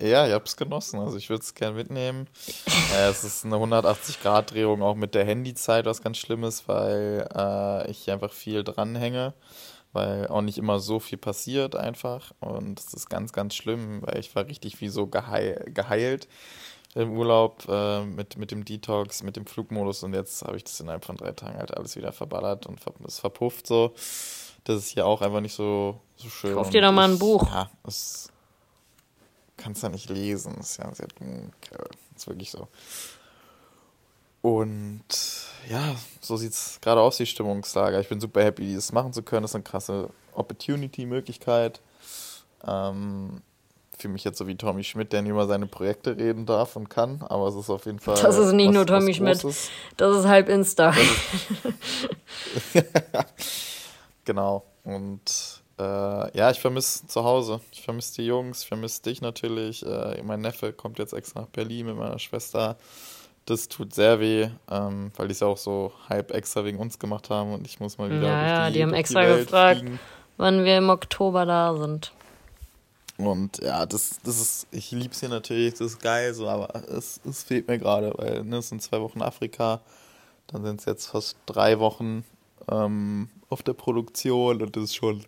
[0.00, 0.98] Ja, ich habe es genossen.
[0.98, 2.28] Also ich würde es gerne mitnehmen.
[2.96, 7.90] äh, es ist eine 180-Grad-Drehung auch mit der Handyzeit, was ganz schlimm ist, weil äh,
[7.90, 9.34] ich einfach viel dranhänge
[9.94, 12.32] weil auch nicht immer so viel passiert einfach.
[12.40, 16.28] Und das ist ganz, ganz schlimm, weil ich war richtig wie so geheil, geheilt
[16.94, 20.78] im Urlaub äh, mit, mit dem Detox, mit dem Flugmodus und jetzt habe ich das
[20.78, 23.94] innerhalb von drei Tagen halt alles wieder verballert und es verpufft so.
[24.64, 26.54] Das ist hier auch einfach nicht so, so schön.
[26.54, 27.50] Kauf dir doch mal ein Buch.
[27.50, 28.30] Ja, das
[29.56, 30.54] kannst du ja nicht lesen.
[30.56, 31.50] Das ist ja sehr dunkel.
[32.12, 32.68] Das ist wirklich so.
[34.44, 35.06] Und
[35.70, 37.98] ja, so sieht es gerade aus, die Stimmungslage.
[37.98, 39.40] Ich bin super happy, das machen zu können.
[39.40, 41.80] Das ist eine krasse Opportunity-Möglichkeit.
[42.62, 43.40] Ähm,
[43.96, 46.90] für mich jetzt so wie Tommy Schmidt, der nie über seine Projekte reden darf und
[46.90, 48.20] kann, aber es ist auf jeden Fall.
[48.20, 49.42] Das ist nicht was, nur Tommy Schmidt,
[49.96, 50.92] das ist halb Insta.
[54.26, 54.66] genau.
[54.82, 57.62] Und äh, ja, ich vermisse zu Hause.
[57.72, 59.86] Ich vermisse die Jungs, ich vermisse dich natürlich.
[59.86, 62.76] Äh, mein Neffe kommt jetzt extra nach Berlin mit meiner Schwester.
[63.46, 66.98] Das tut sehr weh, ähm, weil die es ja auch so halb extra wegen uns
[66.98, 68.26] gemacht haben und ich muss mal wieder.
[68.26, 70.00] Ja, ja, die, die haben extra die gefragt, fliegen.
[70.38, 72.12] wann wir im Oktober da sind.
[73.16, 76.74] Und ja, das, das ist, ich liebe es hier natürlich, das ist geil, so, aber
[76.88, 79.80] es, es fehlt mir gerade, weil ne, es sind zwei Wochen Afrika,
[80.48, 82.24] dann sind es jetzt fast drei Wochen
[82.68, 85.24] ähm, auf der Produktion und das ist schon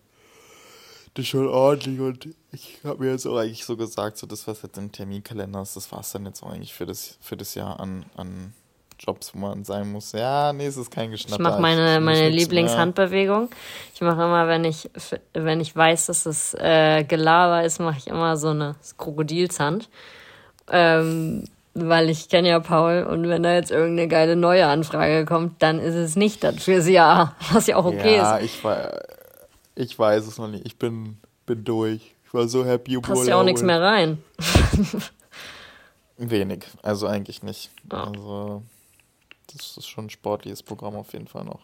[1.16, 4.46] das ist schon ordentlich und ich habe mir jetzt auch eigentlich so gesagt, so das,
[4.46, 7.38] was jetzt im Terminkalender ist, das war es dann jetzt auch eigentlich für das, für
[7.38, 8.52] das Jahr an, an
[8.98, 10.12] Jobs, wo man sein muss.
[10.12, 11.42] Ja, nee, es ist kein Geschnatter.
[11.42, 13.48] Ich mache meine, meine Lieblingshandbewegung.
[13.94, 14.90] Ich mache immer, wenn ich,
[15.32, 19.88] wenn ich weiß, dass es äh, Gelaber ist, mache ich immer so eine Krokodilshand.
[20.70, 25.62] Ähm, weil ich kenne ja Paul und wenn da jetzt irgendeine geile neue Anfrage kommt,
[25.62, 28.40] dann ist es nicht das fürs Jahr, was ja auch okay ja, ist.
[28.40, 29.02] Ja, ich war
[29.76, 30.66] ich weiß es noch nicht.
[30.66, 32.14] Ich bin, bin durch.
[32.24, 32.98] Ich war so happy.
[32.98, 34.22] Passt ja auch nichts mehr rein.
[36.16, 36.64] Wenig.
[36.82, 37.70] Also eigentlich nicht.
[37.92, 37.96] Oh.
[37.96, 38.62] Also
[39.52, 41.60] das ist schon ein sportliches Programm auf jeden Fall noch.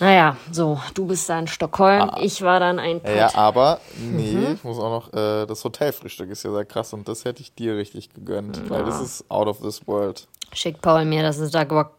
[0.00, 2.18] Naja, so, du bist da in Stockholm, ah.
[2.20, 3.16] ich war dann ein Pet.
[3.16, 4.54] Ja, aber nee, mhm.
[4.54, 7.54] ich muss auch noch, äh, das Hotelfrühstück ist ja sehr krass und das hätte ich
[7.54, 8.70] dir richtig gegönnt, ja.
[8.70, 10.26] weil das ist out of this world.
[10.52, 11.92] Schickt Paul mir, dass es da Guac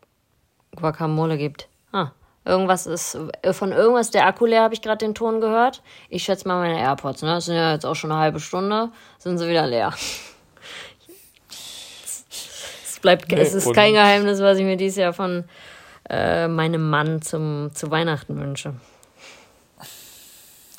[0.76, 1.70] Guacamole gibt.
[1.92, 2.12] Ah,
[2.46, 5.82] Irgendwas ist, äh, von irgendwas, der Akku leer, habe ich gerade den Ton gehört.
[6.10, 7.30] Ich schätze mal meine AirPods, ne?
[7.30, 9.94] Das sind ja jetzt auch schon eine halbe Stunde, sind sie wieder leer.
[11.50, 15.46] es bleibt, nee, es ist kein Geheimnis, was ich mir dieses Jahr von
[16.10, 18.74] äh, meinem Mann zum, zu Weihnachten wünsche.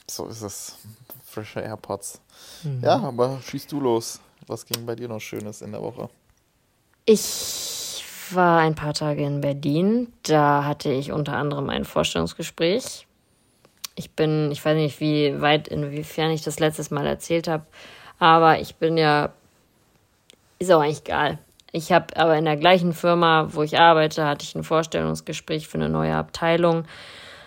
[0.07, 0.77] So ist es.
[1.25, 2.21] Frische AirPods.
[2.63, 2.83] Mhm.
[2.83, 4.21] Ja, aber schießt du los.
[4.47, 6.11] Was ging bei dir noch Schönes in der Woche?
[7.07, 7.21] Ich
[8.33, 10.13] war ein paar Tage in Berlin.
[10.23, 13.07] Da hatte ich unter anderem ein Vorstellungsgespräch.
[13.97, 17.65] Ich bin, ich weiß nicht, wie weit, inwiefern ich das letztes Mal erzählt habe,
[18.19, 19.33] aber ich bin ja,
[20.59, 21.39] ist auch eigentlich egal.
[21.71, 25.79] Ich habe aber in der gleichen Firma, wo ich arbeite, hatte ich ein Vorstellungsgespräch für
[25.79, 26.85] eine neue Abteilung.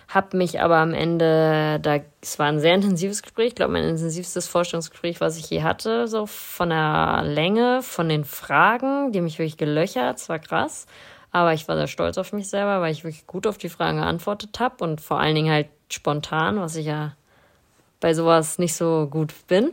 [0.07, 3.83] Habe mich aber am Ende, da, es war ein sehr intensives Gespräch, ich glaube, mein
[3.83, 9.37] intensivstes Vorstellungsgespräch, was ich je hatte, so von der Länge, von den Fragen, die mich
[9.37, 10.87] wirklich gelöchert, es war krass.
[11.31, 13.97] Aber ich war sehr stolz auf mich selber, weil ich wirklich gut auf die Fragen
[13.97, 17.15] geantwortet habe und vor allen Dingen halt spontan, was ich ja
[17.99, 19.71] bei sowas nicht so gut bin.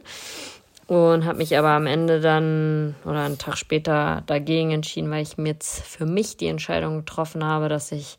[0.87, 5.39] Und habe mich aber am Ende dann oder einen Tag später dagegen entschieden, weil ich
[5.39, 8.19] mir jetzt für mich die Entscheidung getroffen habe, dass ich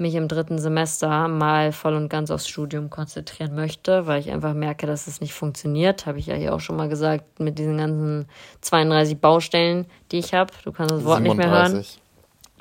[0.00, 4.54] mich im dritten Semester mal voll und ganz aufs Studium konzentrieren möchte, weil ich einfach
[4.54, 6.06] merke, dass es nicht funktioniert.
[6.06, 8.26] Habe ich ja hier auch schon mal gesagt, mit diesen ganzen
[8.62, 10.52] 32 Baustellen, die ich habe.
[10.64, 11.22] Du kannst das Wort 37.
[11.22, 11.84] nicht mehr hören.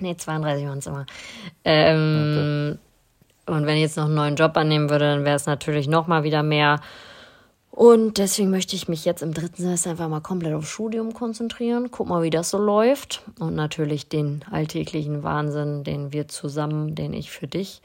[0.01, 1.05] Nee, 32 waren es immer.
[1.65, 2.77] Ähm,
[3.47, 3.55] okay.
[3.55, 6.07] Und wenn ich jetzt noch einen neuen Job annehmen würde, dann wäre es natürlich noch
[6.07, 6.79] mal wieder mehr.
[7.79, 11.91] Und deswegen möchte ich mich jetzt im dritten Semester einfach mal komplett aufs Studium konzentrieren.
[11.91, 13.21] Guck mal, wie das so läuft.
[13.39, 17.81] Und natürlich den alltäglichen Wahnsinn, den wir zusammen, den ich für dich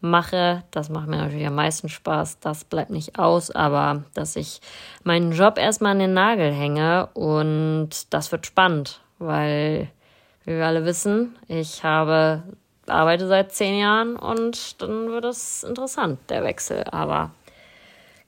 [0.00, 0.62] mache.
[0.70, 2.38] Das macht mir natürlich am meisten Spaß.
[2.40, 4.62] Das bleibt nicht aus, aber dass ich
[5.02, 9.90] meinen Job erstmal an den Nagel hänge und das wird spannend, weil
[10.46, 12.44] wie wir alle wissen, ich habe
[12.86, 16.84] arbeite seit zehn Jahren und dann wird es interessant, der Wechsel.
[16.90, 17.32] Aber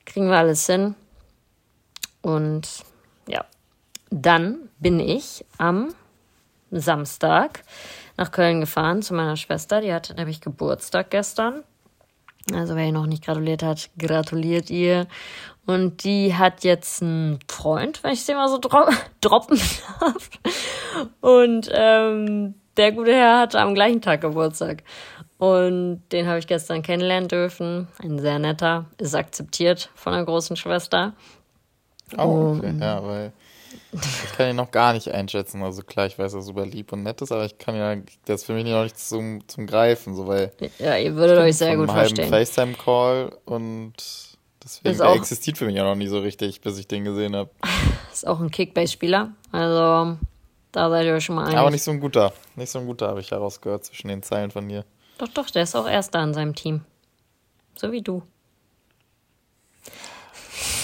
[0.05, 0.95] kriegen wir alles hin.
[2.27, 2.83] Und
[3.29, 3.45] ja,
[4.11, 5.95] dann bin ich am
[6.73, 7.63] Samstag
[8.17, 9.81] nach Köln gefahren zu meiner Schwester.
[9.81, 11.63] Die hatte nämlich Geburtstag gestern.
[12.53, 15.07] Also wer ihr noch nicht gratuliert hat, gratuliert ihr.
[15.67, 18.89] Und die hat jetzt einen Freund, wenn ich sie mal so dro
[19.21, 19.61] droppen
[20.01, 20.29] darf.
[21.21, 24.83] Und ähm, der gute Herr hatte am gleichen Tag Geburtstag.
[25.39, 27.87] Und den habe ich gestern kennenlernen dürfen.
[28.03, 31.15] Ein sehr netter, ist akzeptiert von der großen Schwester.
[32.17, 32.71] Oh, okay.
[32.71, 33.33] Um, ja, weil
[33.93, 35.63] ich kann ihn noch gar nicht einschätzen.
[35.63, 37.97] Also klar, ich weiß, dass er super lieb und nett ist, aber ich kann ja,
[38.25, 40.53] das ist für mich noch nicht zum, zum Greifen, so weil.
[40.79, 42.29] Ja, ihr würdet euch sehr gut verstehen.
[42.29, 43.95] FaceTime-Call und
[44.63, 47.51] deswegen der existiert für mich ja noch nie so richtig, bis ich den gesehen habe.
[48.13, 50.17] Ist auch ein Kickbase-Spieler, also
[50.73, 51.59] da seid ihr euch schon mal einig.
[51.59, 54.51] Aber nicht so ein guter, nicht so ein guter, habe ich herausgehört zwischen den Zeilen
[54.51, 54.85] von dir.
[55.19, 56.83] Doch, doch, der ist auch Erster in seinem Team.
[57.75, 58.23] So wie du.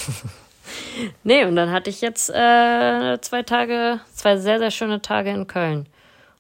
[1.25, 5.47] nee, und dann hatte ich jetzt äh, zwei Tage, zwei sehr, sehr schöne Tage in
[5.47, 5.87] Köln.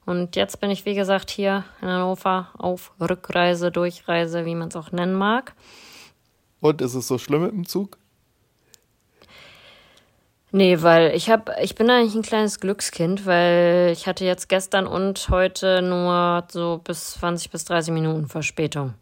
[0.04, 4.76] Und jetzt bin ich, wie gesagt, hier in Hannover auf Rückreise, Durchreise, wie man es
[4.76, 5.54] auch nennen mag.
[6.60, 7.98] Und ist es so schlimm mit dem Zug?
[10.54, 14.86] Nee, weil ich hab, ich bin eigentlich ein kleines Glückskind, weil ich hatte jetzt gestern
[14.86, 18.94] und heute nur so bis 20 bis 30 Minuten Verspätung.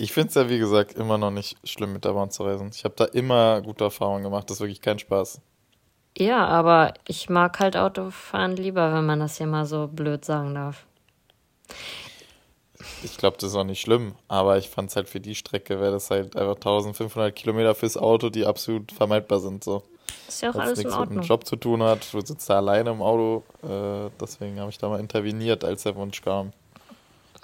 [0.00, 2.70] Ich finde es ja, wie gesagt, immer noch nicht schlimm, mit der Bahn zu reisen.
[2.74, 4.48] Ich habe da immer gute Erfahrungen gemacht.
[4.48, 5.42] Das ist wirklich kein Spaß.
[6.16, 10.54] Ja, aber ich mag halt Autofahren lieber, wenn man das hier mal so blöd sagen
[10.54, 10.86] darf.
[13.02, 15.78] Ich glaube, das ist auch nicht schlimm, aber ich fand es halt für die Strecke
[15.78, 19.62] wäre das halt einfach 1500 Kilometer fürs Auto, die absolut vermeidbar sind.
[19.62, 19.82] So.
[20.26, 21.18] Ist ja auch Weil's alles nichts in Ordnung.
[21.18, 22.10] mit dem Job zu tun hat.
[22.10, 23.44] Du sitzt da alleine im Auto.
[23.62, 26.54] Äh, deswegen habe ich da mal interveniert, als der Wunsch kam.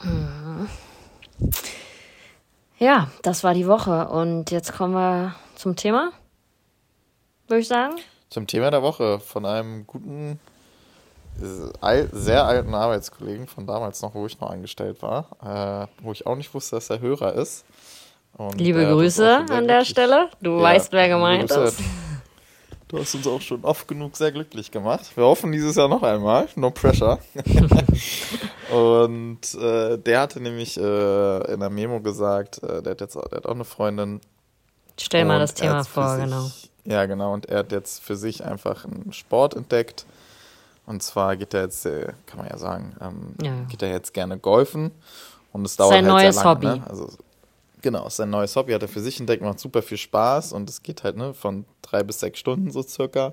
[0.02, 0.68] Mhm.
[2.78, 4.08] Ja, das war die Woche.
[4.08, 6.12] Und jetzt kommen wir zum Thema,
[7.48, 7.94] würde ich sagen.
[8.28, 10.38] Zum Thema der Woche von einem guten
[11.38, 16.36] sehr alten Arbeitskollegen von damals noch, wo ich noch angestellt war, äh, wo ich auch
[16.36, 17.64] nicht wusste, dass er Hörer ist.
[18.36, 20.28] Und Liebe Grüße an der Stelle.
[20.40, 21.78] Du ja, weißt, wer gemeint ist.
[22.88, 25.16] Du hast uns auch schon oft genug sehr glücklich gemacht.
[25.16, 26.48] Wir hoffen dieses Jahr noch einmal.
[26.54, 27.18] No pressure.
[28.72, 33.38] und äh, der hatte nämlich äh, in der Memo gesagt, äh, der, hat jetzt, der
[33.38, 34.20] hat auch eine Freundin.
[35.00, 36.50] Stell mal das Thema vor, sich, genau.
[36.84, 37.32] Ja, genau.
[37.34, 40.06] Und er hat jetzt für sich einfach einen Sport entdeckt
[40.86, 43.52] und zwar geht er jetzt, äh, kann man ja sagen, ähm, ja.
[43.68, 44.92] geht er jetzt gerne golfen.
[45.52, 46.66] Und es dauert sein halt neues sehr lange, Hobby.
[46.66, 46.86] Ne?
[46.88, 47.10] Also,
[47.86, 48.72] genau, ist sein neues Hobby.
[48.72, 50.52] Hat er für sich entdeckt, macht super viel Spaß.
[50.52, 53.32] Und es geht halt ne, von drei bis sechs Stunden so circa.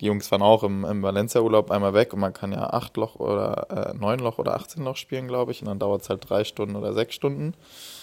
[0.00, 3.16] Die Jungs fahren auch im, im Valencia-Urlaub einmal weg und man kann ja acht Loch
[3.16, 5.60] oder äh, neun Loch oder 18 Loch spielen, glaube ich.
[5.60, 7.52] Und dann dauert es halt drei Stunden oder sechs Stunden.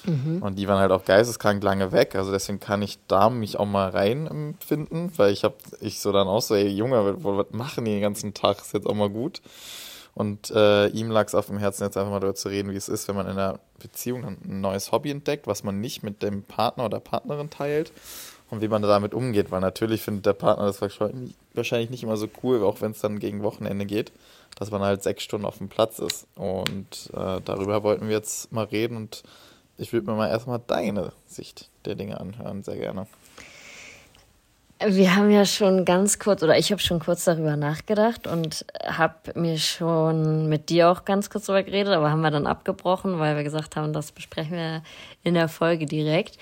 [0.06, 0.44] Mhm.
[0.44, 2.14] Und die waren halt auch geisteskrank lange weg.
[2.16, 6.12] Also deswegen kann ich da mich auch mal rein empfinden, weil ich habe ich so
[6.12, 8.60] dann auch so, ey Junge, was machen die den ganzen Tag?
[8.60, 9.42] Ist jetzt auch mal gut.
[10.16, 12.76] Und äh, ihm lag es auf dem Herzen, jetzt einfach mal darüber zu reden, wie
[12.76, 16.24] es ist, wenn man in einer Beziehung ein neues Hobby entdeckt, was man nicht mit
[16.24, 17.92] dem Partner oder Partnerin teilt
[18.50, 22.28] und wie man damit umgeht, weil natürlich findet der Partner das wahrscheinlich nicht immer so
[22.44, 24.12] cool, auch wenn es dann gegen Wochenende geht,
[24.58, 26.28] dass man halt sechs Stunden auf dem Platz ist.
[26.36, 29.24] Und äh, darüber wollten wir jetzt mal reden und
[29.78, 33.08] ich würde mir mal erstmal deine Sicht der Dinge anhören, sehr gerne.
[34.88, 39.16] Wir haben ja schon ganz kurz, oder ich habe schon kurz darüber nachgedacht und habe
[39.36, 43.36] mir schon mit dir auch ganz kurz darüber geredet, aber haben wir dann abgebrochen, weil
[43.36, 44.84] wir gesagt haben, das besprechen wir
[45.24, 46.38] in der Folge direkt.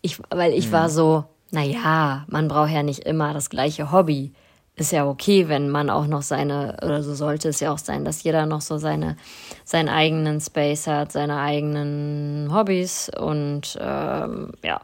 [0.00, 0.72] Ich, weil ich mhm.
[0.72, 4.32] war so, naja, man braucht ja nicht immer das gleiche Hobby.
[4.74, 8.06] Ist ja okay, wenn man auch noch seine, oder so sollte es ja auch sein,
[8.06, 9.18] dass jeder noch so seine,
[9.66, 14.80] seinen eigenen Space hat, seine eigenen Hobbys und ähm, ja.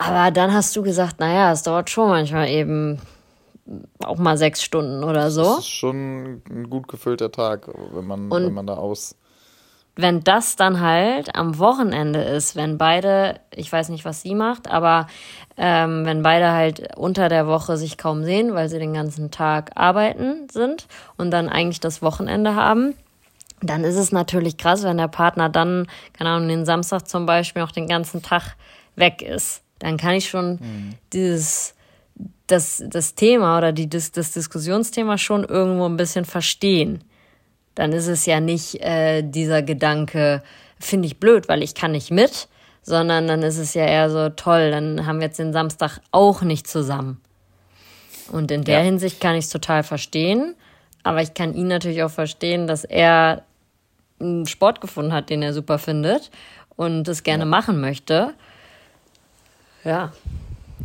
[0.00, 2.98] Aber dann hast du gesagt, naja, es dauert schon manchmal eben
[4.02, 5.42] auch mal sechs Stunden oder so.
[5.42, 9.14] Das ist schon ein gut gefüllter Tag, wenn man, Und wenn man da aus.
[9.96, 14.70] Wenn das dann halt am Wochenende ist, wenn beide, ich weiß nicht, was sie macht,
[14.70, 15.06] aber
[15.58, 19.72] ähm, wenn beide halt unter der Woche sich kaum sehen, weil sie den ganzen Tag
[19.74, 20.86] arbeiten sind
[21.18, 22.94] und dann eigentlich das Wochenende haben,
[23.60, 27.60] dann ist es natürlich krass, wenn der Partner dann, keine Ahnung, den Samstag zum Beispiel
[27.60, 28.56] auch den ganzen Tag
[28.96, 30.94] weg ist dann kann ich schon mhm.
[31.12, 31.74] dieses,
[32.46, 37.02] das, das Thema oder die, das, das Diskussionsthema schon irgendwo ein bisschen verstehen.
[37.74, 40.42] Dann ist es ja nicht äh, dieser Gedanke,
[40.78, 42.48] finde ich blöd, weil ich kann nicht mit,
[42.82, 46.42] sondern dann ist es ja eher so toll, dann haben wir jetzt den Samstag auch
[46.42, 47.20] nicht zusammen.
[48.30, 48.84] Und in der ja.
[48.84, 50.54] Hinsicht kann ich es total verstehen,
[51.02, 53.44] aber ich kann ihn natürlich auch verstehen, dass er
[54.20, 56.30] einen Sport gefunden hat, den er super findet
[56.76, 57.48] und das gerne ja.
[57.48, 58.34] machen möchte
[59.84, 60.12] ja,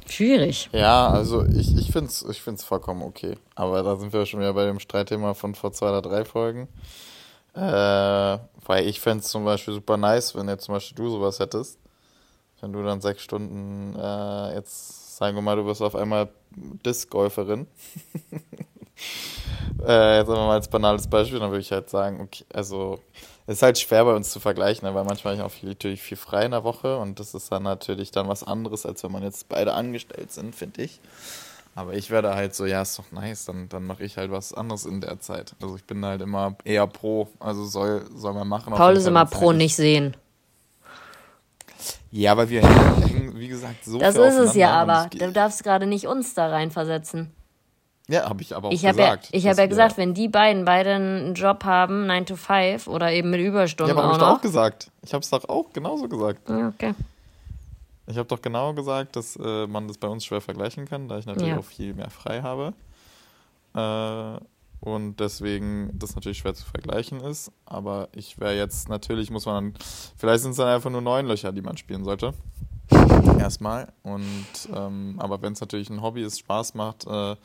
[0.08, 0.69] schwierig.
[0.71, 3.36] Ja, also ich, ich finde es ich find's vollkommen okay.
[3.55, 6.67] Aber da sind wir schon wieder bei dem Streitthema von vor zwei oder drei Folgen.
[7.53, 7.60] Äh,
[8.67, 11.79] weil ich fände es zum Beispiel super nice, wenn jetzt zum Beispiel du sowas hättest.
[12.62, 17.67] Wenn du dann sechs Stunden, äh, jetzt sagen wir mal, du wirst auf einmal Disc-Golferin.
[19.86, 22.99] äh, jetzt aber mal als banales Beispiel, dann würde ich halt sagen, okay, also
[23.47, 26.01] ist halt schwer bei uns zu vergleichen, ne, weil manchmal habe ich auch viel, natürlich
[26.01, 29.12] viel frei in der Woche und das ist dann natürlich dann was anderes, als wenn
[29.12, 30.99] man jetzt beide angestellt sind, finde ich.
[31.75, 34.53] Aber ich werde halt so, ja, ist doch nice, dann, dann mache ich halt was
[34.53, 35.55] anderes in der Zeit.
[35.62, 38.73] Also ich bin halt immer eher pro, also soll, soll man machen.
[38.73, 40.15] Paul ist immer pro nicht sehen.
[42.12, 45.10] Ja, weil wir hängen, wie gesagt, so Das ist es ja aber.
[45.12, 47.34] Du darfst gerade nicht uns da reinversetzen.
[48.07, 49.25] Ja, habe ich aber auch ich gesagt.
[49.25, 52.87] Ja, ich habe ja gesagt, wenn die beiden beide einen Job haben, 9 to 5
[52.87, 53.95] oder eben mit Überstunden.
[53.95, 54.91] Ja, aber habe ich doch auch gesagt.
[55.01, 56.47] Ich habe es doch auch genauso gesagt.
[56.49, 56.93] Ja, okay.
[58.07, 61.17] Ich habe doch genau gesagt, dass äh, man das bei uns schwer vergleichen kann, da
[61.17, 61.57] ich natürlich ja.
[61.57, 62.73] auch viel mehr frei habe.
[63.73, 64.39] Äh,
[64.81, 67.51] und deswegen das natürlich schwer zu vergleichen ist.
[67.65, 69.83] Aber ich wäre jetzt, natürlich muss man dann,
[70.15, 72.35] vielleicht sind es dann einfach nur neun Löcher, die man spielen sollte.
[73.39, 73.91] Erstmal.
[74.03, 77.35] Und ähm, aber wenn es natürlich ein Hobby ist, Spaß macht, äh,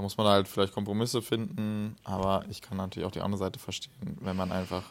[0.00, 3.58] da muss man halt vielleicht Kompromisse finden, aber ich kann natürlich auch die andere Seite
[3.58, 4.82] verstehen, wenn man einfach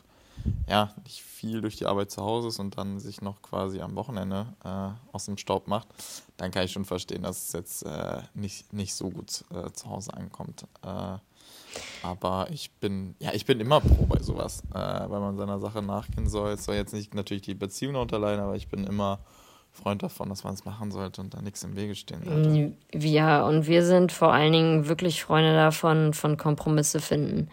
[0.68, 3.96] ja, nicht viel durch die Arbeit zu Hause ist und dann sich noch quasi am
[3.96, 5.88] Wochenende äh, aus dem Staub macht,
[6.38, 9.90] dann kann ich schon verstehen, dass es jetzt äh, nicht, nicht so gut äh, zu
[9.90, 10.68] Hause ankommt.
[10.84, 11.18] Äh,
[12.04, 15.82] aber ich bin, ja, ich bin immer pro bei sowas, äh, weil man seiner Sache
[15.82, 16.52] nachgehen soll.
[16.52, 19.18] Es soll jetzt nicht natürlich die Beziehung unterleihen, aber ich bin immer
[19.72, 22.74] Freund davon, dass man es machen sollte und da nichts im Wege stehen sollte.
[22.94, 27.50] Ja, und wir sind vor allen Dingen wirklich Freunde davon, von Kompromisse finden.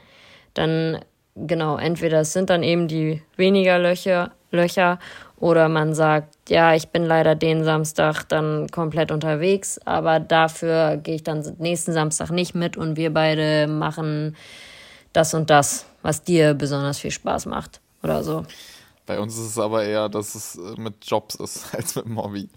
[0.55, 0.99] Dann,
[1.35, 4.99] genau, entweder es sind dann eben die weniger Löcher, Löcher
[5.39, 11.17] oder man sagt, ja, ich bin leider den Samstag dann komplett unterwegs, aber dafür gehe
[11.17, 14.35] ich dann nächsten Samstag nicht mit und wir beide machen
[15.13, 18.45] das und das, was dir besonders viel Spaß macht oder so.
[19.07, 22.21] Bei uns ist es aber eher, dass es äh, mit Jobs ist als mit dem
[22.21, 22.49] Hobby.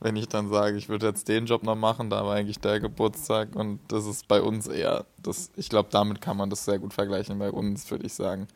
[0.00, 2.80] Wenn ich dann sage, ich würde jetzt den Job noch machen, da war eigentlich der
[2.80, 6.78] Geburtstag und das ist bei uns eher, das, ich glaube, damit kann man das sehr
[6.78, 8.48] gut vergleichen bei uns, würde ich sagen.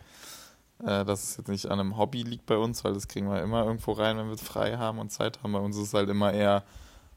[0.85, 3.43] Äh, dass es jetzt nicht an einem Hobby liegt bei uns, weil das kriegen wir
[3.43, 5.53] immer irgendwo rein, wenn wir frei haben und Zeit haben.
[5.53, 6.63] Bei uns ist es halt immer eher,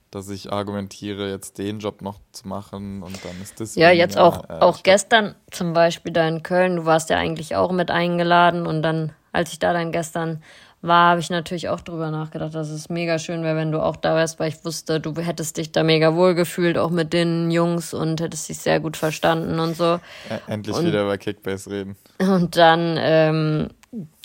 [0.10, 3.76] dass ich argumentiere, jetzt den Job noch zu machen und dann ist das.
[3.76, 7.56] Ja, jetzt auch, äh, auch gestern zum Beispiel da in Köln, du warst ja eigentlich
[7.56, 10.42] auch mit eingeladen und dann als ich da dann gestern
[10.82, 13.96] war, habe ich natürlich auch drüber nachgedacht, dass es mega schön wäre, wenn du auch
[13.96, 17.52] da wärst, weil ich wusste, du hättest dich da mega wohl gefühlt, auch mit den
[17.52, 20.00] Jungs und hättest dich sehr gut verstanden und so.
[20.48, 21.98] Endlich und, wieder über Kickbase reden.
[22.20, 23.68] Und dann, ähm,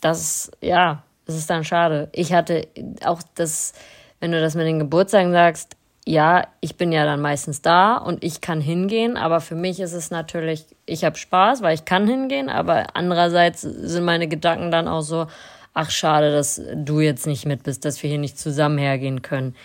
[0.01, 2.09] das, ja, es ist dann schade.
[2.13, 2.69] Ich hatte
[3.05, 3.75] auch das,
[4.21, 5.77] wenn du das mit den Geburtstagen sagst,
[6.09, 9.93] ja, ich bin ja dann meistens da und ich kann hingehen, aber für mich ist
[9.93, 14.87] es natürlich, ich habe Spaß, weil ich kann hingehen, aber andererseits sind meine Gedanken dann
[14.87, 15.27] auch so,
[15.75, 19.57] ach schade, dass du jetzt nicht mit bist, dass wir hier nicht zusammen hergehen können.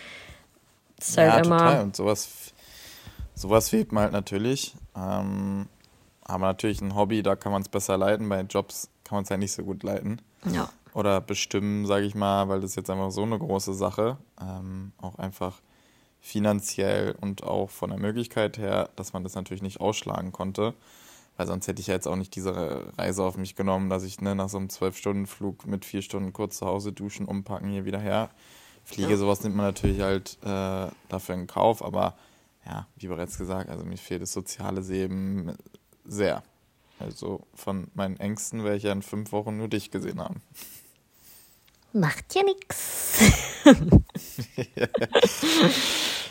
[0.96, 1.82] Das ist halt ja, halt immer total.
[1.84, 2.52] Und sowas,
[3.36, 4.74] sowas fehlt mir halt natürlich.
[4.96, 5.68] Ähm,
[6.22, 8.28] aber natürlich ein Hobby, da kann man es besser leiten.
[8.28, 10.20] Bei Jobs kann man es ja nicht so gut leiten.
[10.52, 10.68] Ja.
[10.92, 14.16] Oder bestimmen, sage ich mal, weil das ist jetzt einfach so eine große Sache.
[14.40, 15.60] Ähm, auch einfach
[16.22, 20.72] finanziell und auch von der Möglichkeit her, dass man das natürlich nicht ausschlagen konnte.
[21.36, 24.20] Weil sonst hätte ich ja jetzt auch nicht diese Reise auf mich genommen, dass ich
[24.20, 27.98] ne, nach so einem Zwölf-Stunden-Flug mit vier Stunden kurz zu Hause duschen, umpacken, hier wieder
[27.98, 28.30] her
[28.84, 29.10] fliege.
[29.10, 29.16] Ja.
[29.16, 31.84] Sowas nimmt man natürlich halt äh, dafür in Kauf.
[31.84, 32.14] Aber
[32.64, 35.56] ja, wie bereits gesagt, also mir fehlt das soziale Leben
[36.04, 36.44] sehr.
[37.00, 40.40] Also von meinen Ängsten werde ich ja in fünf Wochen nur dich gesehen haben.
[41.92, 43.20] Macht ja nichts.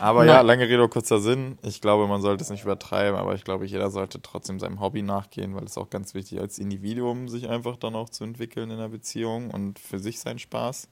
[0.00, 1.58] aber ja, lange Rede, kurzer Sinn.
[1.62, 5.02] Ich glaube, man sollte es nicht übertreiben, aber ich glaube, jeder sollte trotzdem seinem Hobby
[5.02, 8.78] nachgehen, weil es auch ganz wichtig als Individuum sich einfach dann auch zu entwickeln in
[8.78, 10.88] der Beziehung und für sich seinen Spaß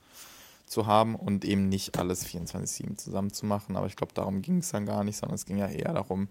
[0.66, 3.76] zu haben und eben nicht alles 24-7 zusammen zu machen.
[3.76, 6.28] Aber ich glaube, darum ging es dann gar nicht, sondern es ging ja eher darum,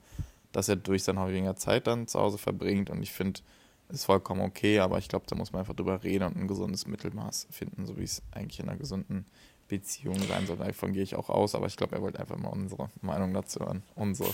[0.53, 2.89] dass er durch sein Hobby weniger Zeit dann zu Hause verbringt.
[2.89, 3.41] Und ich finde,
[3.89, 6.87] ist vollkommen okay, aber ich glaube, da muss man einfach drüber reden und ein gesundes
[6.87, 9.25] Mittelmaß finden, so wie es eigentlich in einer gesunden
[9.67, 10.57] Beziehung sein soll.
[10.57, 13.59] Davon gehe ich auch aus, aber ich glaube, er wollte einfach mal unsere Meinung dazu
[13.59, 13.83] hören.
[13.95, 14.29] Unsere.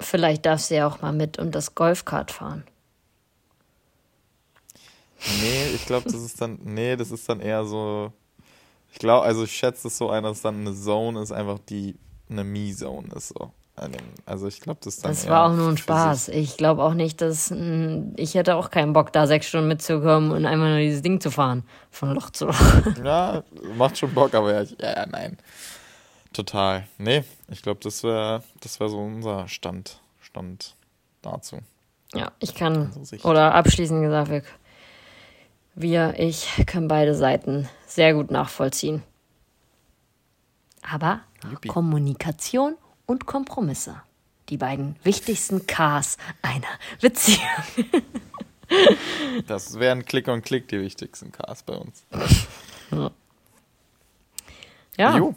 [0.00, 2.64] Vielleicht darf sie ja auch mal mit und das Golfkart fahren.
[5.40, 8.12] Nee, ich glaube, das ist dann, nee, das ist dann eher so,
[8.92, 11.96] ich glaube, also ich schätze es so ein, dass dann eine Zone ist, einfach die
[12.28, 13.52] eine Me-Zone ist so.
[14.24, 16.28] Also ich glaube, das dann Das war auch nur ein Spaß.
[16.28, 17.52] Ich glaube auch nicht, dass
[18.16, 21.30] ich hätte auch keinen Bock, da sechs Stunden mitzukommen und einmal nur dieses Ding zu
[21.30, 21.62] fahren.
[21.90, 22.60] Von Loch zu Loch.
[23.04, 23.44] Ja,
[23.76, 25.36] macht schon Bock, aber ja, ja, ja nein.
[26.32, 26.86] Total.
[26.96, 30.74] Nee, ich glaube, das wäre das wär so unser Stand, Stand
[31.20, 31.58] dazu.
[32.14, 32.92] Ja, ich kann,
[33.24, 34.42] oder abschließend gesagt, wir,
[35.74, 39.02] wir, ich können beide Seiten sehr gut nachvollziehen.
[40.90, 41.20] Aber
[41.66, 42.76] Kommunikation
[43.06, 44.02] und Kompromisse.
[44.48, 46.66] Die beiden wichtigsten Ks einer
[47.00, 47.40] Beziehung.
[49.46, 52.04] das wären Klick und Klick die wichtigsten Ks bei uns.
[52.90, 53.10] Ja.
[54.96, 55.34] Ja.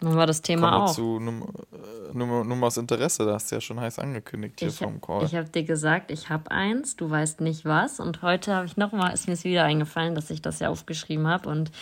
[0.00, 0.94] Dann war das Thema Kommen auch.
[0.94, 4.68] zu Num äh, Nummer, Nummer aus Interesse, da hast du ja schon heiß angekündigt hier
[4.68, 5.24] ich, vom Call.
[5.24, 7.98] Ich habe dir gesagt, ich habe eins, du weißt nicht was.
[7.98, 11.26] Und heute habe ich nochmal, ist mir es wieder eingefallen, dass ich das ja aufgeschrieben
[11.26, 11.72] habe und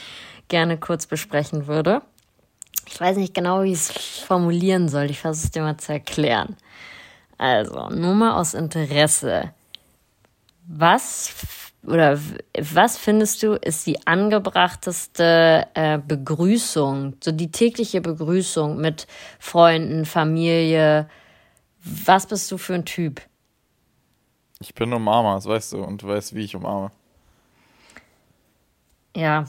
[0.49, 2.01] gerne kurz besprechen würde.
[2.89, 5.11] Ich weiß nicht genau, wie ich es formulieren soll.
[5.11, 6.57] Ich versuche es dir mal zu erklären.
[7.39, 9.53] Also, nur mal aus Interesse.
[10.67, 11.35] Was
[11.87, 12.19] oder
[12.59, 19.07] was findest du ist die angebrachteste äh, Begrüßung, so die tägliche Begrüßung mit
[19.39, 21.09] Freunden, Familie?
[21.85, 23.23] Was bist du für ein Typ?
[24.59, 26.91] Ich bin Umarmer, das weißt du, und du weißt, wie ich umarme.
[29.15, 29.45] Ja.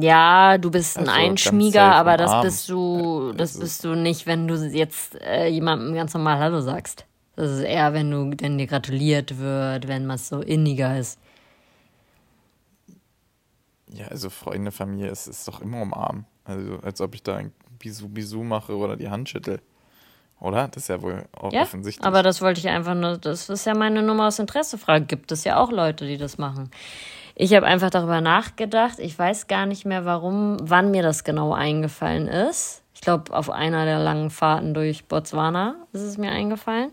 [0.00, 4.26] Ja, du bist ein also, Einschmieger, aber das bist du, das also, bist du nicht,
[4.26, 7.06] wenn du jetzt äh, jemandem ganz normal Hallo sagst.
[7.36, 11.20] Das ist eher, wenn du, wenn dir gratuliert wird, wenn man so inniger ist.
[13.90, 16.26] Ja, also Freunde, Familie, es ist doch immer umarmen.
[16.44, 19.60] Also als ob ich da ein Bisou Bisou mache oder die Hand schüttel.
[20.40, 20.68] Oder?
[20.68, 22.04] Das ist ja wohl auch ja, offensichtlich.
[22.06, 25.04] Aber das wollte ich einfach nur, das ist ja meine Nummer aus Interessefrage.
[25.04, 26.70] Gibt es ja auch Leute, die das machen.
[27.40, 28.98] Ich habe einfach darüber nachgedacht.
[28.98, 32.82] Ich weiß gar nicht mehr, warum, wann mir das genau eingefallen ist.
[32.94, 36.90] Ich glaube, auf einer der langen Fahrten durch Botswana ist es mir eingefallen,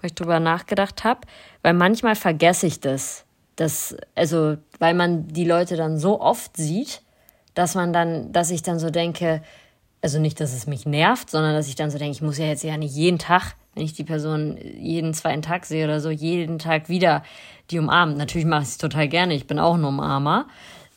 [0.00, 1.20] weil ich darüber nachgedacht habe.
[1.62, 3.26] Weil manchmal vergesse ich das
[3.56, 7.02] das, also, weil man die Leute dann so oft sieht,
[7.54, 9.42] dass man dann, dass ich dann so denke,
[10.02, 12.44] also nicht, dass es mich nervt, sondern dass ich dann so denke, ich muss ja
[12.44, 16.10] jetzt ja nicht jeden Tag, wenn ich die Person jeden zweiten Tag sehe oder so,
[16.10, 17.22] jeden Tag wieder
[17.70, 18.16] die umarmen.
[18.16, 20.46] Natürlich mache ich es total gerne, ich bin auch ein Umarmer.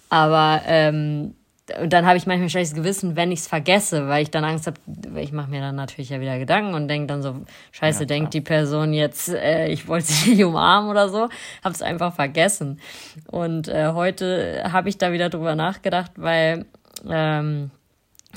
[0.10, 1.36] Aber ähm,
[1.86, 4.66] dann habe ich manchmal ein schlechtes Gewissen, wenn ich es vergesse, weil ich dann Angst
[4.66, 4.80] habe,
[5.20, 7.36] ich mache mir dann natürlich ja wieder Gedanken und denke dann so,
[7.74, 11.28] scheiße, ja, denkt die Person jetzt, äh, ich wollte sie nicht umarmen oder so,
[11.64, 12.80] habe es einfach vergessen.
[13.28, 16.66] Und äh, heute habe ich da wieder drüber nachgedacht, weil
[17.08, 17.72] ähm,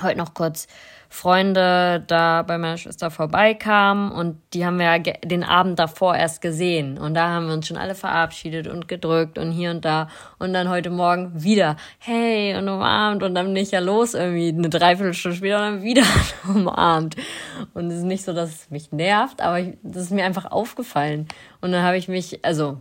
[0.03, 0.67] heute noch kurz
[1.13, 6.41] Freunde da bei meiner Schwester vorbeikamen und die haben wir ja den Abend davor erst
[6.41, 6.97] gesehen.
[6.97, 10.09] Und da haben wir uns schon alle verabschiedet und gedrückt und hier und da.
[10.39, 13.23] Und dann heute Morgen wieder hey und umarmt.
[13.23, 16.03] Und dann bin ich ja los irgendwie eine Dreiviertelstunde später und dann wieder
[16.49, 17.17] umarmt.
[17.75, 21.29] Und es ist nicht so, dass es mich nervt, aber das ist mir einfach aufgefallen.
[21.61, 22.81] Und dann habe ich mich, also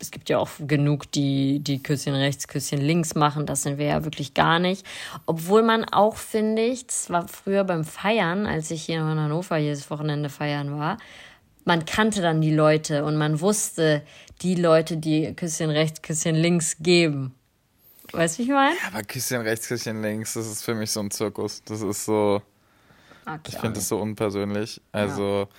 [0.00, 3.46] es gibt ja auch genug, die, die Küsschen rechts, Küsschen links machen.
[3.46, 4.86] Das sind wir ja wirklich gar nicht.
[5.26, 9.56] Obwohl man auch, finde ich, das war früher beim Feiern, als ich hier in Hannover
[9.56, 10.98] jedes Wochenende feiern war,
[11.64, 14.02] man kannte dann die Leute und man wusste,
[14.40, 17.34] die Leute, die Küsschen rechts, Küsschen links geben.
[18.12, 18.76] Weißt du, wie ich meine?
[18.76, 21.62] Ja, aber Küsschen rechts, Küsschen links, das ist für mich so ein Zirkus.
[21.64, 22.40] Das ist so.
[23.26, 24.80] Okay, ich finde das so unpersönlich.
[24.92, 25.48] Also.
[25.50, 25.56] Ja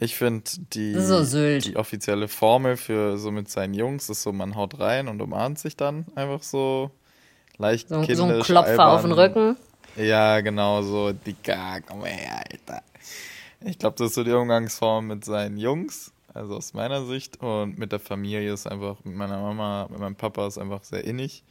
[0.00, 1.24] ich finde die, so
[1.58, 5.58] die offizielle Formel für so mit seinen Jungs ist so, man haut rein und umarmt
[5.58, 6.90] sich dann einfach so
[7.56, 8.16] leicht so, kindisch.
[8.16, 8.88] So ein Klopfer albern.
[8.88, 9.56] auf den Rücken.
[9.96, 11.12] Ja, genau so.
[11.12, 12.82] Dicker, komm her, Alter.
[13.64, 17.42] Ich glaube, das ist so die Umgangsform mit seinen Jungs, also aus meiner Sicht.
[17.42, 21.02] Und mit der Familie ist einfach, mit meiner Mama, mit meinem Papa ist einfach sehr
[21.02, 21.42] innig.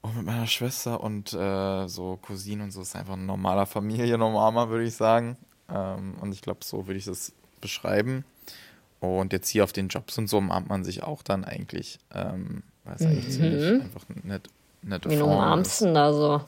[0.00, 4.70] Und mit meiner Schwester und äh, so Cousinen und so ist einfach ein normaler Familienumarmer,
[4.70, 5.36] würde ich sagen.
[5.72, 8.24] Ähm, und ich glaube, so würde ich das beschreiben.
[9.00, 11.98] Und jetzt hier auf den Jobs und so umarmt man sich auch dann eigentlich.
[12.14, 13.80] Ähm, weil es eigentlich ziemlich Mhm.
[13.82, 14.48] einfach eine net,
[14.82, 16.44] nette Wen Form umarmst du denn da so?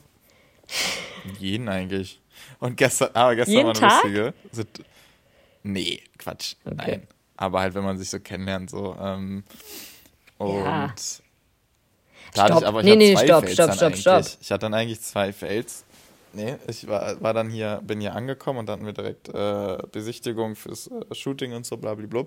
[1.39, 2.20] Jeden eigentlich.
[2.61, 4.05] Und gestern, aber gestern Jeden war eine Tag?
[4.05, 4.35] lustige.
[5.62, 6.57] Nee, Quatsch.
[6.64, 6.75] Okay.
[6.77, 7.09] Nein.
[7.37, 8.97] Aber halt, wenn man sich so kennenlernt, so.
[9.01, 9.43] Ähm,
[10.39, 10.95] und Ja.
[12.35, 12.62] da hatte Stopp.
[12.62, 14.01] ich aber ich Nee, hatte nee, zwei stopp, Fails stopp, stopp, eigentlich.
[14.01, 14.27] stopp.
[14.41, 15.85] Ich hatte dann eigentlich zwei Fails.
[16.35, 19.78] Nee, ich war, war dann hier, bin hier angekommen und dann hatten wir direkt äh,
[19.93, 22.24] Besichtigung fürs äh, Shooting und so, blablabla.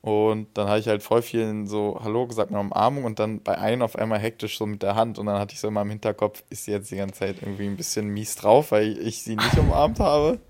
[0.00, 3.56] Und dann habe ich halt voll vielen so Hallo gesagt, eine Umarmung und dann bei
[3.56, 5.90] einem auf einmal hektisch so mit der Hand und dann hatte ich so in meinem
[5.90, 9.34] Hinterkopf, ist sie jetzt die ganze Zeit irgendwie ein bisschen mies drauf, weil ich sie
[9.36, 10.40] nicht umarmt habe.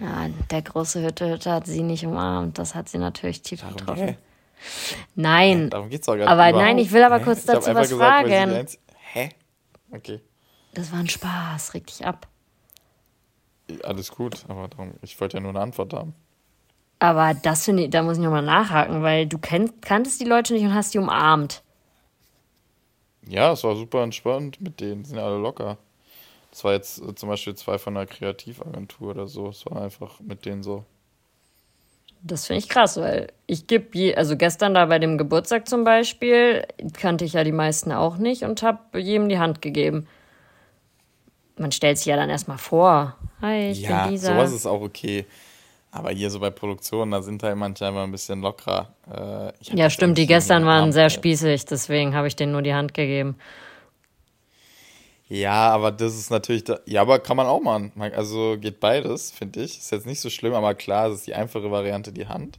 [0.00, 2.58] Ja, der große Hütte Hütte hat sie nicht umarmt.
[2.58, 4.08] Das hat sie natürlich tief Darum, getroffen.
[4.08, 4.16] hä?
[5.14, 6.64] Nein, Darum geht's doch gar Aber überhaupt.
[6.66, 7.24] nein, ich will aber Hä?
[7.24, 8.66] kurz dazu was gesagt, fragen.
[9.12, 9.28] Hä?
[9.90, 10.20] Okay.
[10.76, 11.74] Das war ein Spaß.
[11.74, 12.28] Reg dich ab.
[13.82, 16.14] Alles gut, aber darum, ich wollte ja nur eine Antwort haben.
[16.98, 20.54] Aber das finde ich, da muss ich nochmal nachhaken, weil du kenn, kanntest die Leute
[20.54, 21.62] nicht und hast die umarmt.
[23.26, 25.78] Ja, es war super entspannt mit denen, die sind ja alle locker.
[26.50, 29.48] Das war jetzt äh, zum Beispiel zwei von einer Kreativagentur oder so.
[29.48, 30.84] Es war einfach mit denen so.
[32.22, 35.84] Das finde ich krass, weil ich gebe je, also gestern da bei dem Geburtstag zum
[35.84, 40.06] Beispiel, kannte ich ja die meisten auch nicht und habe jedem die Hand gegeben.
[41.58, 43.16] Man stellt sich ja dann erstmal vor.
[43.40, 44.32] Hi, ich ja, bin Lisa.
[44.32, 45.26] sowas ist auch okay.
[45.90, 48.92] Aber hier so bei Produktionen, da sind halt manche einfach ein bisschen lockerer.
[49.10, 52.74] Äh, ja, stimmt, die gestern waren umarmt, sehr spießig, deswegen habe ich denen nur die
[52.74, 53.36] Hand gegeben.
[55.28, 57.92] Ja, aber das ist natürlich, da, ja, aber kann man auch machen.
[58.14, 59.78] Also geht beides, finde ich.
[59.78, 62.58] Ist jetzt nicht so schlimm, aber klar, es ist die einfache Variante, die Hand.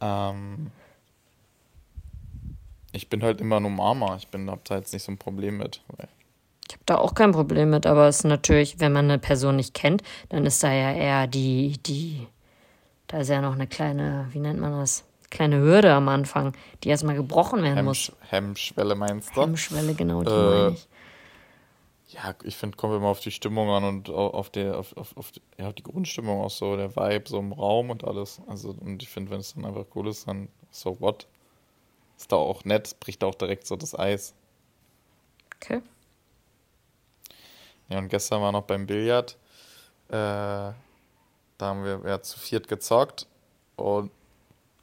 [0.00, 0.70] Ähm,
[2.92, 4.16] ich bin halt immer ein Umarmer.
[4.16, 5.82] Ich bin, hab da jetzt nicht so ein Problem mit.
[6.68, 9.56] Ich habe da auch kein Problem mit, aber es ist natürlich, wenn man eine Person
[9.56, 12.26] nicht kennt, dann ist da ja eher die, die,
[13.06, 15.04] da ist ja noch eine kleine, wie nennt man das?
[15.30, 16.54] Kleine Hürde am Anfang,
[16.84, 18.12] die erstmal gebrochen werden muss.
[18.28, 19.42] Hemmsch Hemmschwelle meinst du?
[19.42, 20.88] Hemmschwelle, genau, die Äh, meine ich.
[22.10, 25.14] Ja, ich finde, kommt immer auf die Stimmung an und au- auf die, auf, auf,
[25.16, 28.40] auf die, ja, die Grundstimmung auch so, der Vibe so im Raum und alles.
[28.46, 31.26] Also, und ich finde, wenn es dann einfach cool ist, dann so what?
[32.16, 34.34] Ist da auch nett, bricht auch direkt so das Eis.
[35.56, 35.82] Okay.
[37.88, 39.36] Ja, und gestern war noch beim Billard.
[40.08, 40.74] Äh, da
[41.60, 43.26] haben wir ja zu viert gezockt
[43.76, 44.10] und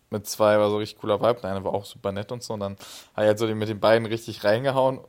[0.09, 1.41] mit zwei war so richtig cooler Vibe.
[1.41, 2.53] Der eine war auch super nett und so.
[2.53, 2.77] Und dann
[3.15, 4.99] habe ich halt so mit den beiden richtig reingehauen.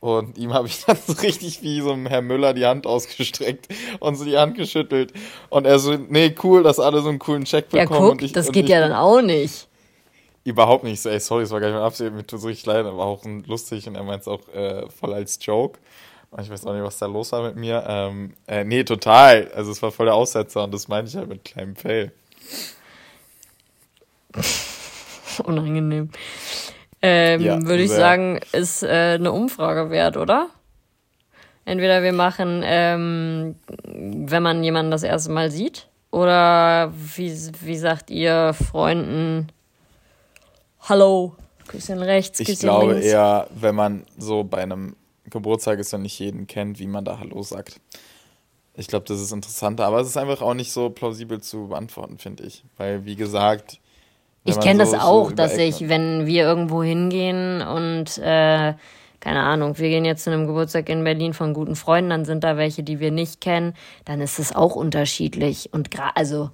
[0.00, 3.68] Und ihm habe ich dann so richtig wie so einem Herr Müller die Hand ausgestreckt
[4.00, 5.12] und so die Hand geschüttelt.
[5.50, 8.00] Und er so, nee, cool, dass alle so einen coolen Check Ja, bekommen.
[8.00, 9.68] guck, und ich, das und geht ich ja dann auch nicht.
[10.44, 12.66] Überhaupt nicht so, ey, sorry, es war gar nicht meine Absicht, mir tut so richtig
[12.66, 15.80] leid, aber auch lustig und er meint es auch äh, voll als Joke.
[16.38, 17.82] Ich weiß auch nicht, was da los war mit mir.
[17.86, 19.50] Ähm, äh, nee, total.
[19.54, 22.12] Also es war voll der Aussetzer und das meine ich halt mit kleinem Fail.
[25.44, 26.10] Unangenehm.
[27.02, 30.48] Ähm, Ja, Würde ich sagen, ist äh, eine Umfrage wert, oder?
[31.64, 38.10] Entweder wir machen, ähm, wenn man jemanden das erste Mal sieht, oder wie, wie sagt
[38.10, 39.48] ihr Freunden,
[40.80, 41.34] hallo,
[41.66, 43.06] Küsschen rechts, Ich Küsschen glaube links.
[43.06, 44.94] eher, wenn man so bei einem
[45.30, 47.80] Geburtstag ist und nicht jeden kennt, wie man da Hallo sagt.
[48.74, 52.18] Ich glaube, das ist interessanter, aber es ist einfach auch nicht so plausibel zu beantworten,
[52.18, 52.62] finde ich.
[52.76, 53.80] Weil, wie gesagt,
[54.44, 58.74] Ich kenne so- das so auch, über dass ich, wenn wir irgendwo hingehen und äh,
[59.18, 62.44] keine Ahnung, wir gehen jetzt zu einem Geburtstag in Berlin von guten Freunden, dann sind
[62.44, 63.74] da welche, die wir nicht kennen,
[64.04, 65.70] dann ist es auch unterschiedlich.
[65.72, 66.50] Und gerade, also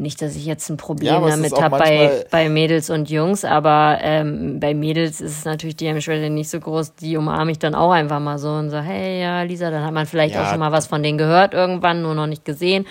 [0.00, 3.44] nicht, dass ich jetzt ein Ja, Problem es damit habe bei, bei Mädels und Jungs,
[3.44, 7.58] aber ähm, bei Mädels ist es natürlich die Hemmschwelle nicht so groß, die umarme ich
[7.58, 10.44] dann auch einfach mal so und so, hey, ja, Lisa, dann hat man vielleicht Ja.
[10.44, 12.86] auch schon mal was von denen gehört irgendwann, nur noch nicht gesehen.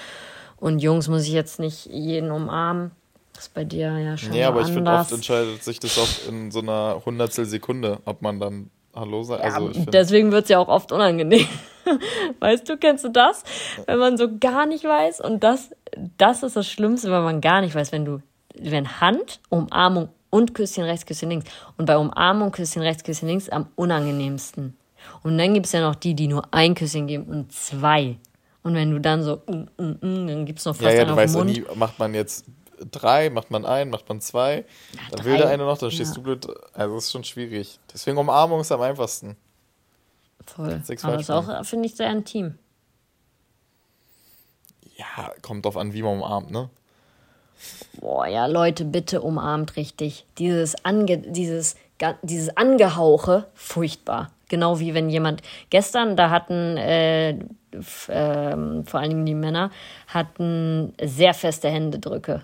[0.57, 2.91] Und Jungs muss ich jetzt nicht jeden umarmen.
[3.33, 5.07] Das ist bei dir ja schon Nee, aber ich finde, anders.
[5.07, 9.43] oft entscheidet sich das auch in so einer Hundertstel Sekunde, ob man dann Hallo sagt.
[9.43, 11.47] Ja, Also deswegen wird es ja auch oft unangenehm.
[12.39, 13.43] Weißt du, kennst du das?
[13.85, 15.71] Wenn man so gar nicht weiß und das,
[16.17, 18.21] das ist das Schlimmste, wenn man gar nicht weiß, wenn du,
[18.59, 21.49] wenn Hand, Umarmung und Küsschen rechts, Küsschen links.
[21.77, 24.77] Und bei Umarmung, Küsschen rechts, Küsschen links am unangenehmsten.
[25.23, 28.17] Und dann gibt es ja noch die, die nur ein Küsschen geben und zwei.
[28.63, 31.01] Und wenn du dann so, mm, mm, mm, dann gibt es noch ja, fast ja,
[31.01, 31.57] einen du weißt ja Mund.
[31.57, 32.45] nie, macht man jetzt
[32.91, 34.65] drei, macht man ein, macht man zwei,
[35.11, 35.43] dann will drei.
[35.43, 36.15] der eine noch, dann stehst Ja.
[36.15, 36.47] du blöd.
[36.73, 37.79] Also das ist schon schwierig.
[37.93, 39.35] Deswegen Umarmung ist am einfachsten.
[40.45, 40.81] Voll.
[40.83, 42.57] Sechs Aber ist falsch auch, finde ich, sehr intim.
[44.97, 46.69] Ja, kommt drauf an, wie man umarmt, ne?
[47.99, 50.25] Boah, ja, Leute, bitte umarmt richtig.
[50.37, 51.75] Dieses, Ange dieses,
[52.21, 54.31] dieses Angehauche, furchtbar.
[54.47, 57.31] Genau wie wenn jemand, gestern, da hatten, äh,
[58.09, 59.71] ähm, vor allen Dingen die Männer,
[60.07, 62.43] hatten sehr feste Händedrücke.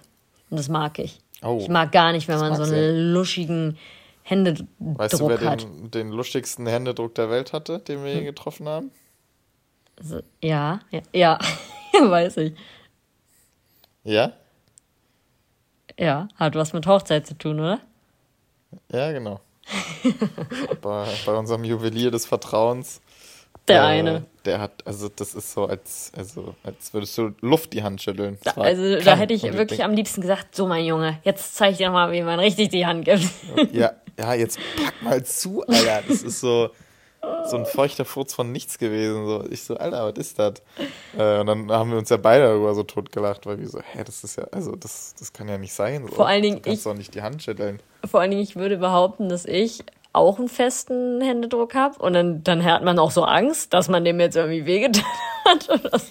[0.55, 1.19] Und das mag ich.
[1.41, 1.57] Oh.
[1.59, 3.77] Ich mag gar nicht, wenn man so einen luschigen
[4.23, 5.63] Händedruck Weißt du, wer hat.
[5.63, 8.89] den, den lustigsten Händedruck der Welt hatte, den wir je getroffen haben?
[10.01, 11.39] So, ja, ja, ja,
[11.99, 12.53] weiß ich.
[14.05, 14.31] Ja?
[15.99, 17.81] Ja, hat was mit Hochzeit zu tun, oder?
[18.93, 19.41] Ja, genau.
[20.81, 23.01] bei, bei unserem Juwelier des Vertrauens.
[23.67, 24.25] Der äh, eine.
[24.45, 28.37] Der hat, also das ist so, als, also, als würdest du Luft die Hand schütteln.
[28.43, 31.77] Da, also da hätte ich wirklich am liebsten gesagt, so mein Junge, jetzt zeig ich
[31.77, 33.25] dir mal, wie man richtig die Hand gibt.
[33.71, 36.03] Ja, ja, jetzt pack mal zu, Alter.
[36.07, 36.69] Das ist so,
[37.47, 39.25] so ein feuchter Furz von nichts gewesen.
[39.25, 39.43] So.
[39.49, 40.61] Ich so, Alter, was ist das?
[41.17, 44.03] Äh, und dann haben wir uns ja beide darüber so totgelacht, weil wir so, hä,
[44.05, 46.05] das ist ja, also das, das kann ja nicht sein.
[46.07, 46.13] So.
[46.15, 47.79] Vor allen Dingen du kannst ich- doch nicht die Hand schütteln.
[48.05, 49.83] Vor allen Dingen, ich würde behaupten, dass ich
[50.15, 54.03] auch einen festen Händedruck habe und dann, dann hat man auch so Angst, dass man
[54.05, 55.03] dem jetzt irgendwie wehgetan
[55.45, 56.07] hat oder so.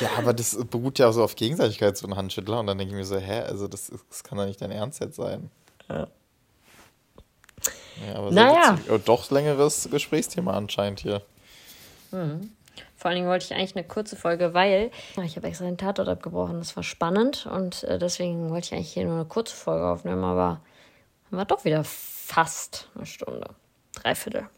[0.00, 2.60] Ja, aber das beruht ja auch so auf Gegenseitigkeit, so ein Handschüttler.
[2.60, 5.00] Und dann denke ich mir so, hä, also das, das kann doch nicht dein Ernst
[5.00, 5.50] jetzt sein.
[5.88, 6.06] Ja.
[8.06, 8.72] Ja, aber Naja.
[8.78, 8.90] witzig.
[8.92, 11.22] Oh, doch längeres Gesprächsthema anscheinend hier.
[12.10, 14.90] Vor allen Dingen wollte ich eigentlich eine kurze Folge, weil
[15.24, 16.58] ich habe extra den Tatort abgebrochen.
[16.58, 20.24] Das war spannend und äh, deswegen wollte ich eigentlich hier nur eine kurze Folge aufnehmen,
[20.24, 20.60] aber
[21.30, 21.84] haben wir doch wieder
[22.24, 23.54] fast eine Stunde.
[23.92, 24.48] Dreiviertel.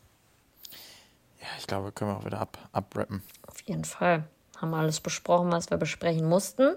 [1.41, 3.23] Ja, ich glaube, können wir auch wieder ab, abrappen.
[3.47, 4.25] Auf jeden Fall.
[4.57, 6.77] Haben alles besprochen, was wir besprechen mussten.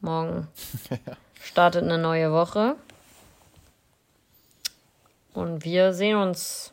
[0.00, 0.48] Morgen
[1.42, 2.76] startet eine neue Woche.
[5.32, 6.72] Und wir sehen uns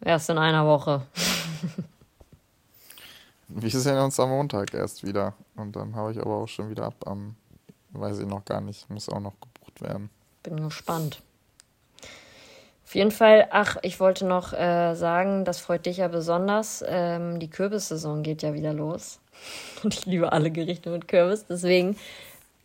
[0.00, 1.06] erst in einer Woche.
[3.46, 5.34] Wir sehen uns am Montag erst wieder.
[5.54, 7.36] Und dann habe ich aber auch schon wieder ab am,
[7.90, 10.10] weiß ich noch gar nicht, muss auch noch gebucht werden.
[10.42, 11.22] Bin gespannt.
[12.94, 16.84] Auf jeden Fall, ach, ich wollte noch äh, sagen, das freut dich ja besonders.
[16.86, 19.18] Ähm, die Kürbissaison geht ja wieder los.
[19.82, 21.44] Und ich liebe alle Gerichte mit Kürbis.
[21.44, 21.96] Deswegen,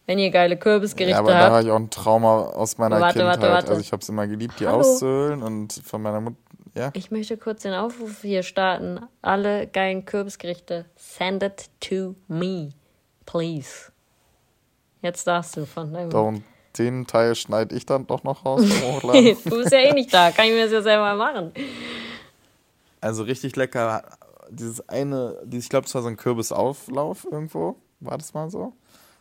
[0.05, 3.01] wenn ihr geile Kürbisgerichte Ja, aber da habt, habe ich auch ein Trauma aus meiner
[3.01, 3.41] Warte, Kindheit.
[3.41, 3.69] warte, warte.
[3.69, 4.81] Also ich habe es immer geliebt, die Hallo.
[4.81, 6.37] auszuhöhlen und von meiner Mutter,
[6.75, 6.91] ja.
[6.93, 8.99] Ich möchte kurz den Aufruf hier starten.
[9.23, 12.73] Alle geilen Kürbisgerichte, send it to me,
[13.25, 13.91] please.
[15.01, 16.11] Jetzt darfst du von deinem.
[16.11, 16.43] Da und
[16.77, 19.37] den Teil schneide ich dann doch noch raus vom Hochladen.
[19.43, 21.51] du bist ja eh nicht da, kann ich mir das ja selber machen.
[23.01, 24.03] Also richtig lecker.
[24.49, 27.75] Dieses eine, dieses- ich glaube, es war so ein Kürbisauflauf irgendwo.
[27.99, 28.73] War das mal so?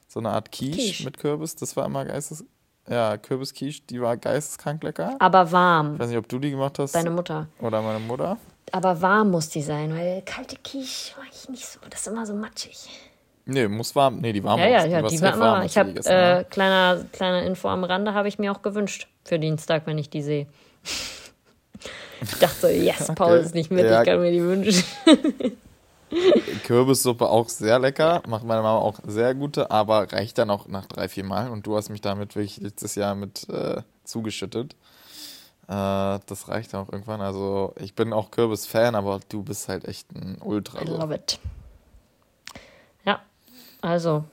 [0.09, 1.05] So eine Art Quiche, Quiche.
[1.05, 1.55] mit Kürbis.
[1.57, 2.45] Das war immer geistes.
[2.89, 5.17] Ja, Kürbisquiche, die war geisteskrank lecker.
[5.19, 7.49] Aber warm, Ich weiß nicht, ob du die gemacht hast deine Mutter.
[7.61, 8.39] oder meine Mutter.
[8.73, 11.81] Aber warm muss die sein, weil kalte Quiche mag ich nicht so.
[11.91, 12.89] Das ist immer so matschig.
[13.51, 14.19] Nee, muss warm.
[14.21, 15.53] Nee, die war Ja, ja, die ja, die safe war immer.
[15.59, 16.41] warm, Ich habe die haben.
[16.41, 20.11] äh, kleiner kleine Info am Rande habe ich mir auch gewünscht für Dienstag, wenn ich
[20.11, 20.47] die sehe.
[22.21, 23.43] Ich dachte so, yes, Paul Okay.
[23.47, 24.03] ist nicht mit, Ja.
[24.03, 24.85] ich kann mir die wünschen.
[26.65, 28.23] Kürbissuppe auch sehr lecker.
[28.29, 31.51] Macht meine Mama auch sehr gute, aber reicht dann auch nach drei, vier Mal.
[31.51, 34.75] Und du hast mich damit wirklich letztes Jahr mit äh, zugeschüttet.
[35.69, 37.21] Äh, das reicht dann auch irgendwann.
[37.21, 40.81] Also ich bin auch Kürbis-Fan, aber du bist halt echt ein Ultra.
[40.83, 41.39] I love it.
[43.83, 44.25] Ja, also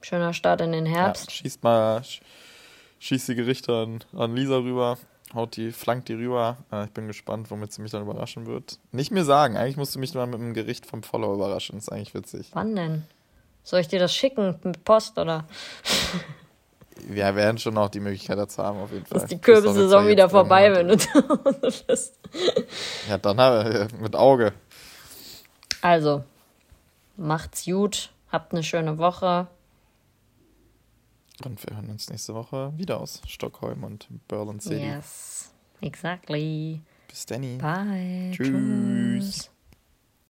[0.00, 1.30] schöner Start in den Ja, Herbst.
[1.32, 2.20] schießt mal, sch-
[3.00, 4.98] schießt die Gerichte an, an Lisa rüber,
[5.34, 6.56] haut die, flankt die rüber.
[6.72, 8.78] Äh, ich bin gespannt, womit sie mich dann überraschen wird.
[8.92, 11.78] Nicht mir sagen, eigentlich musst du mich mal mit einem Gericht vom Follower überraschen.
[11.78, 12.50] ist eigentlich witzig.
[12.52, 13.04] Wann denn?
[13.64, 15.44] Soll ich dir das schicken mit Post oder?
[17.08, 19.18] Wir werden schon noch die Möglichkeit dazu haben, auf jeden Fall.
[19.18, 22.18] Ist die Kürbissaison ja wieder vorbei, wenn du zu Hause bist?
[23.08, 24.54] Ja, dann wir mit Auge.
[25.82, 26.24] Also,
[27.16, 29.48] macht's gut, habt eine schöne Woche.
[31.44, 34.84] Und wir hören uns nächste Woche wieder aus Stockholm und Berlin City.
[34.84, 36.80] Yes, exactly.
[37.08, 37.58] Bis dann.
[37.58, 38.30] Bye.
[38.32, 38.48] Tschüss.
[38.48, 39.50] Tschüss.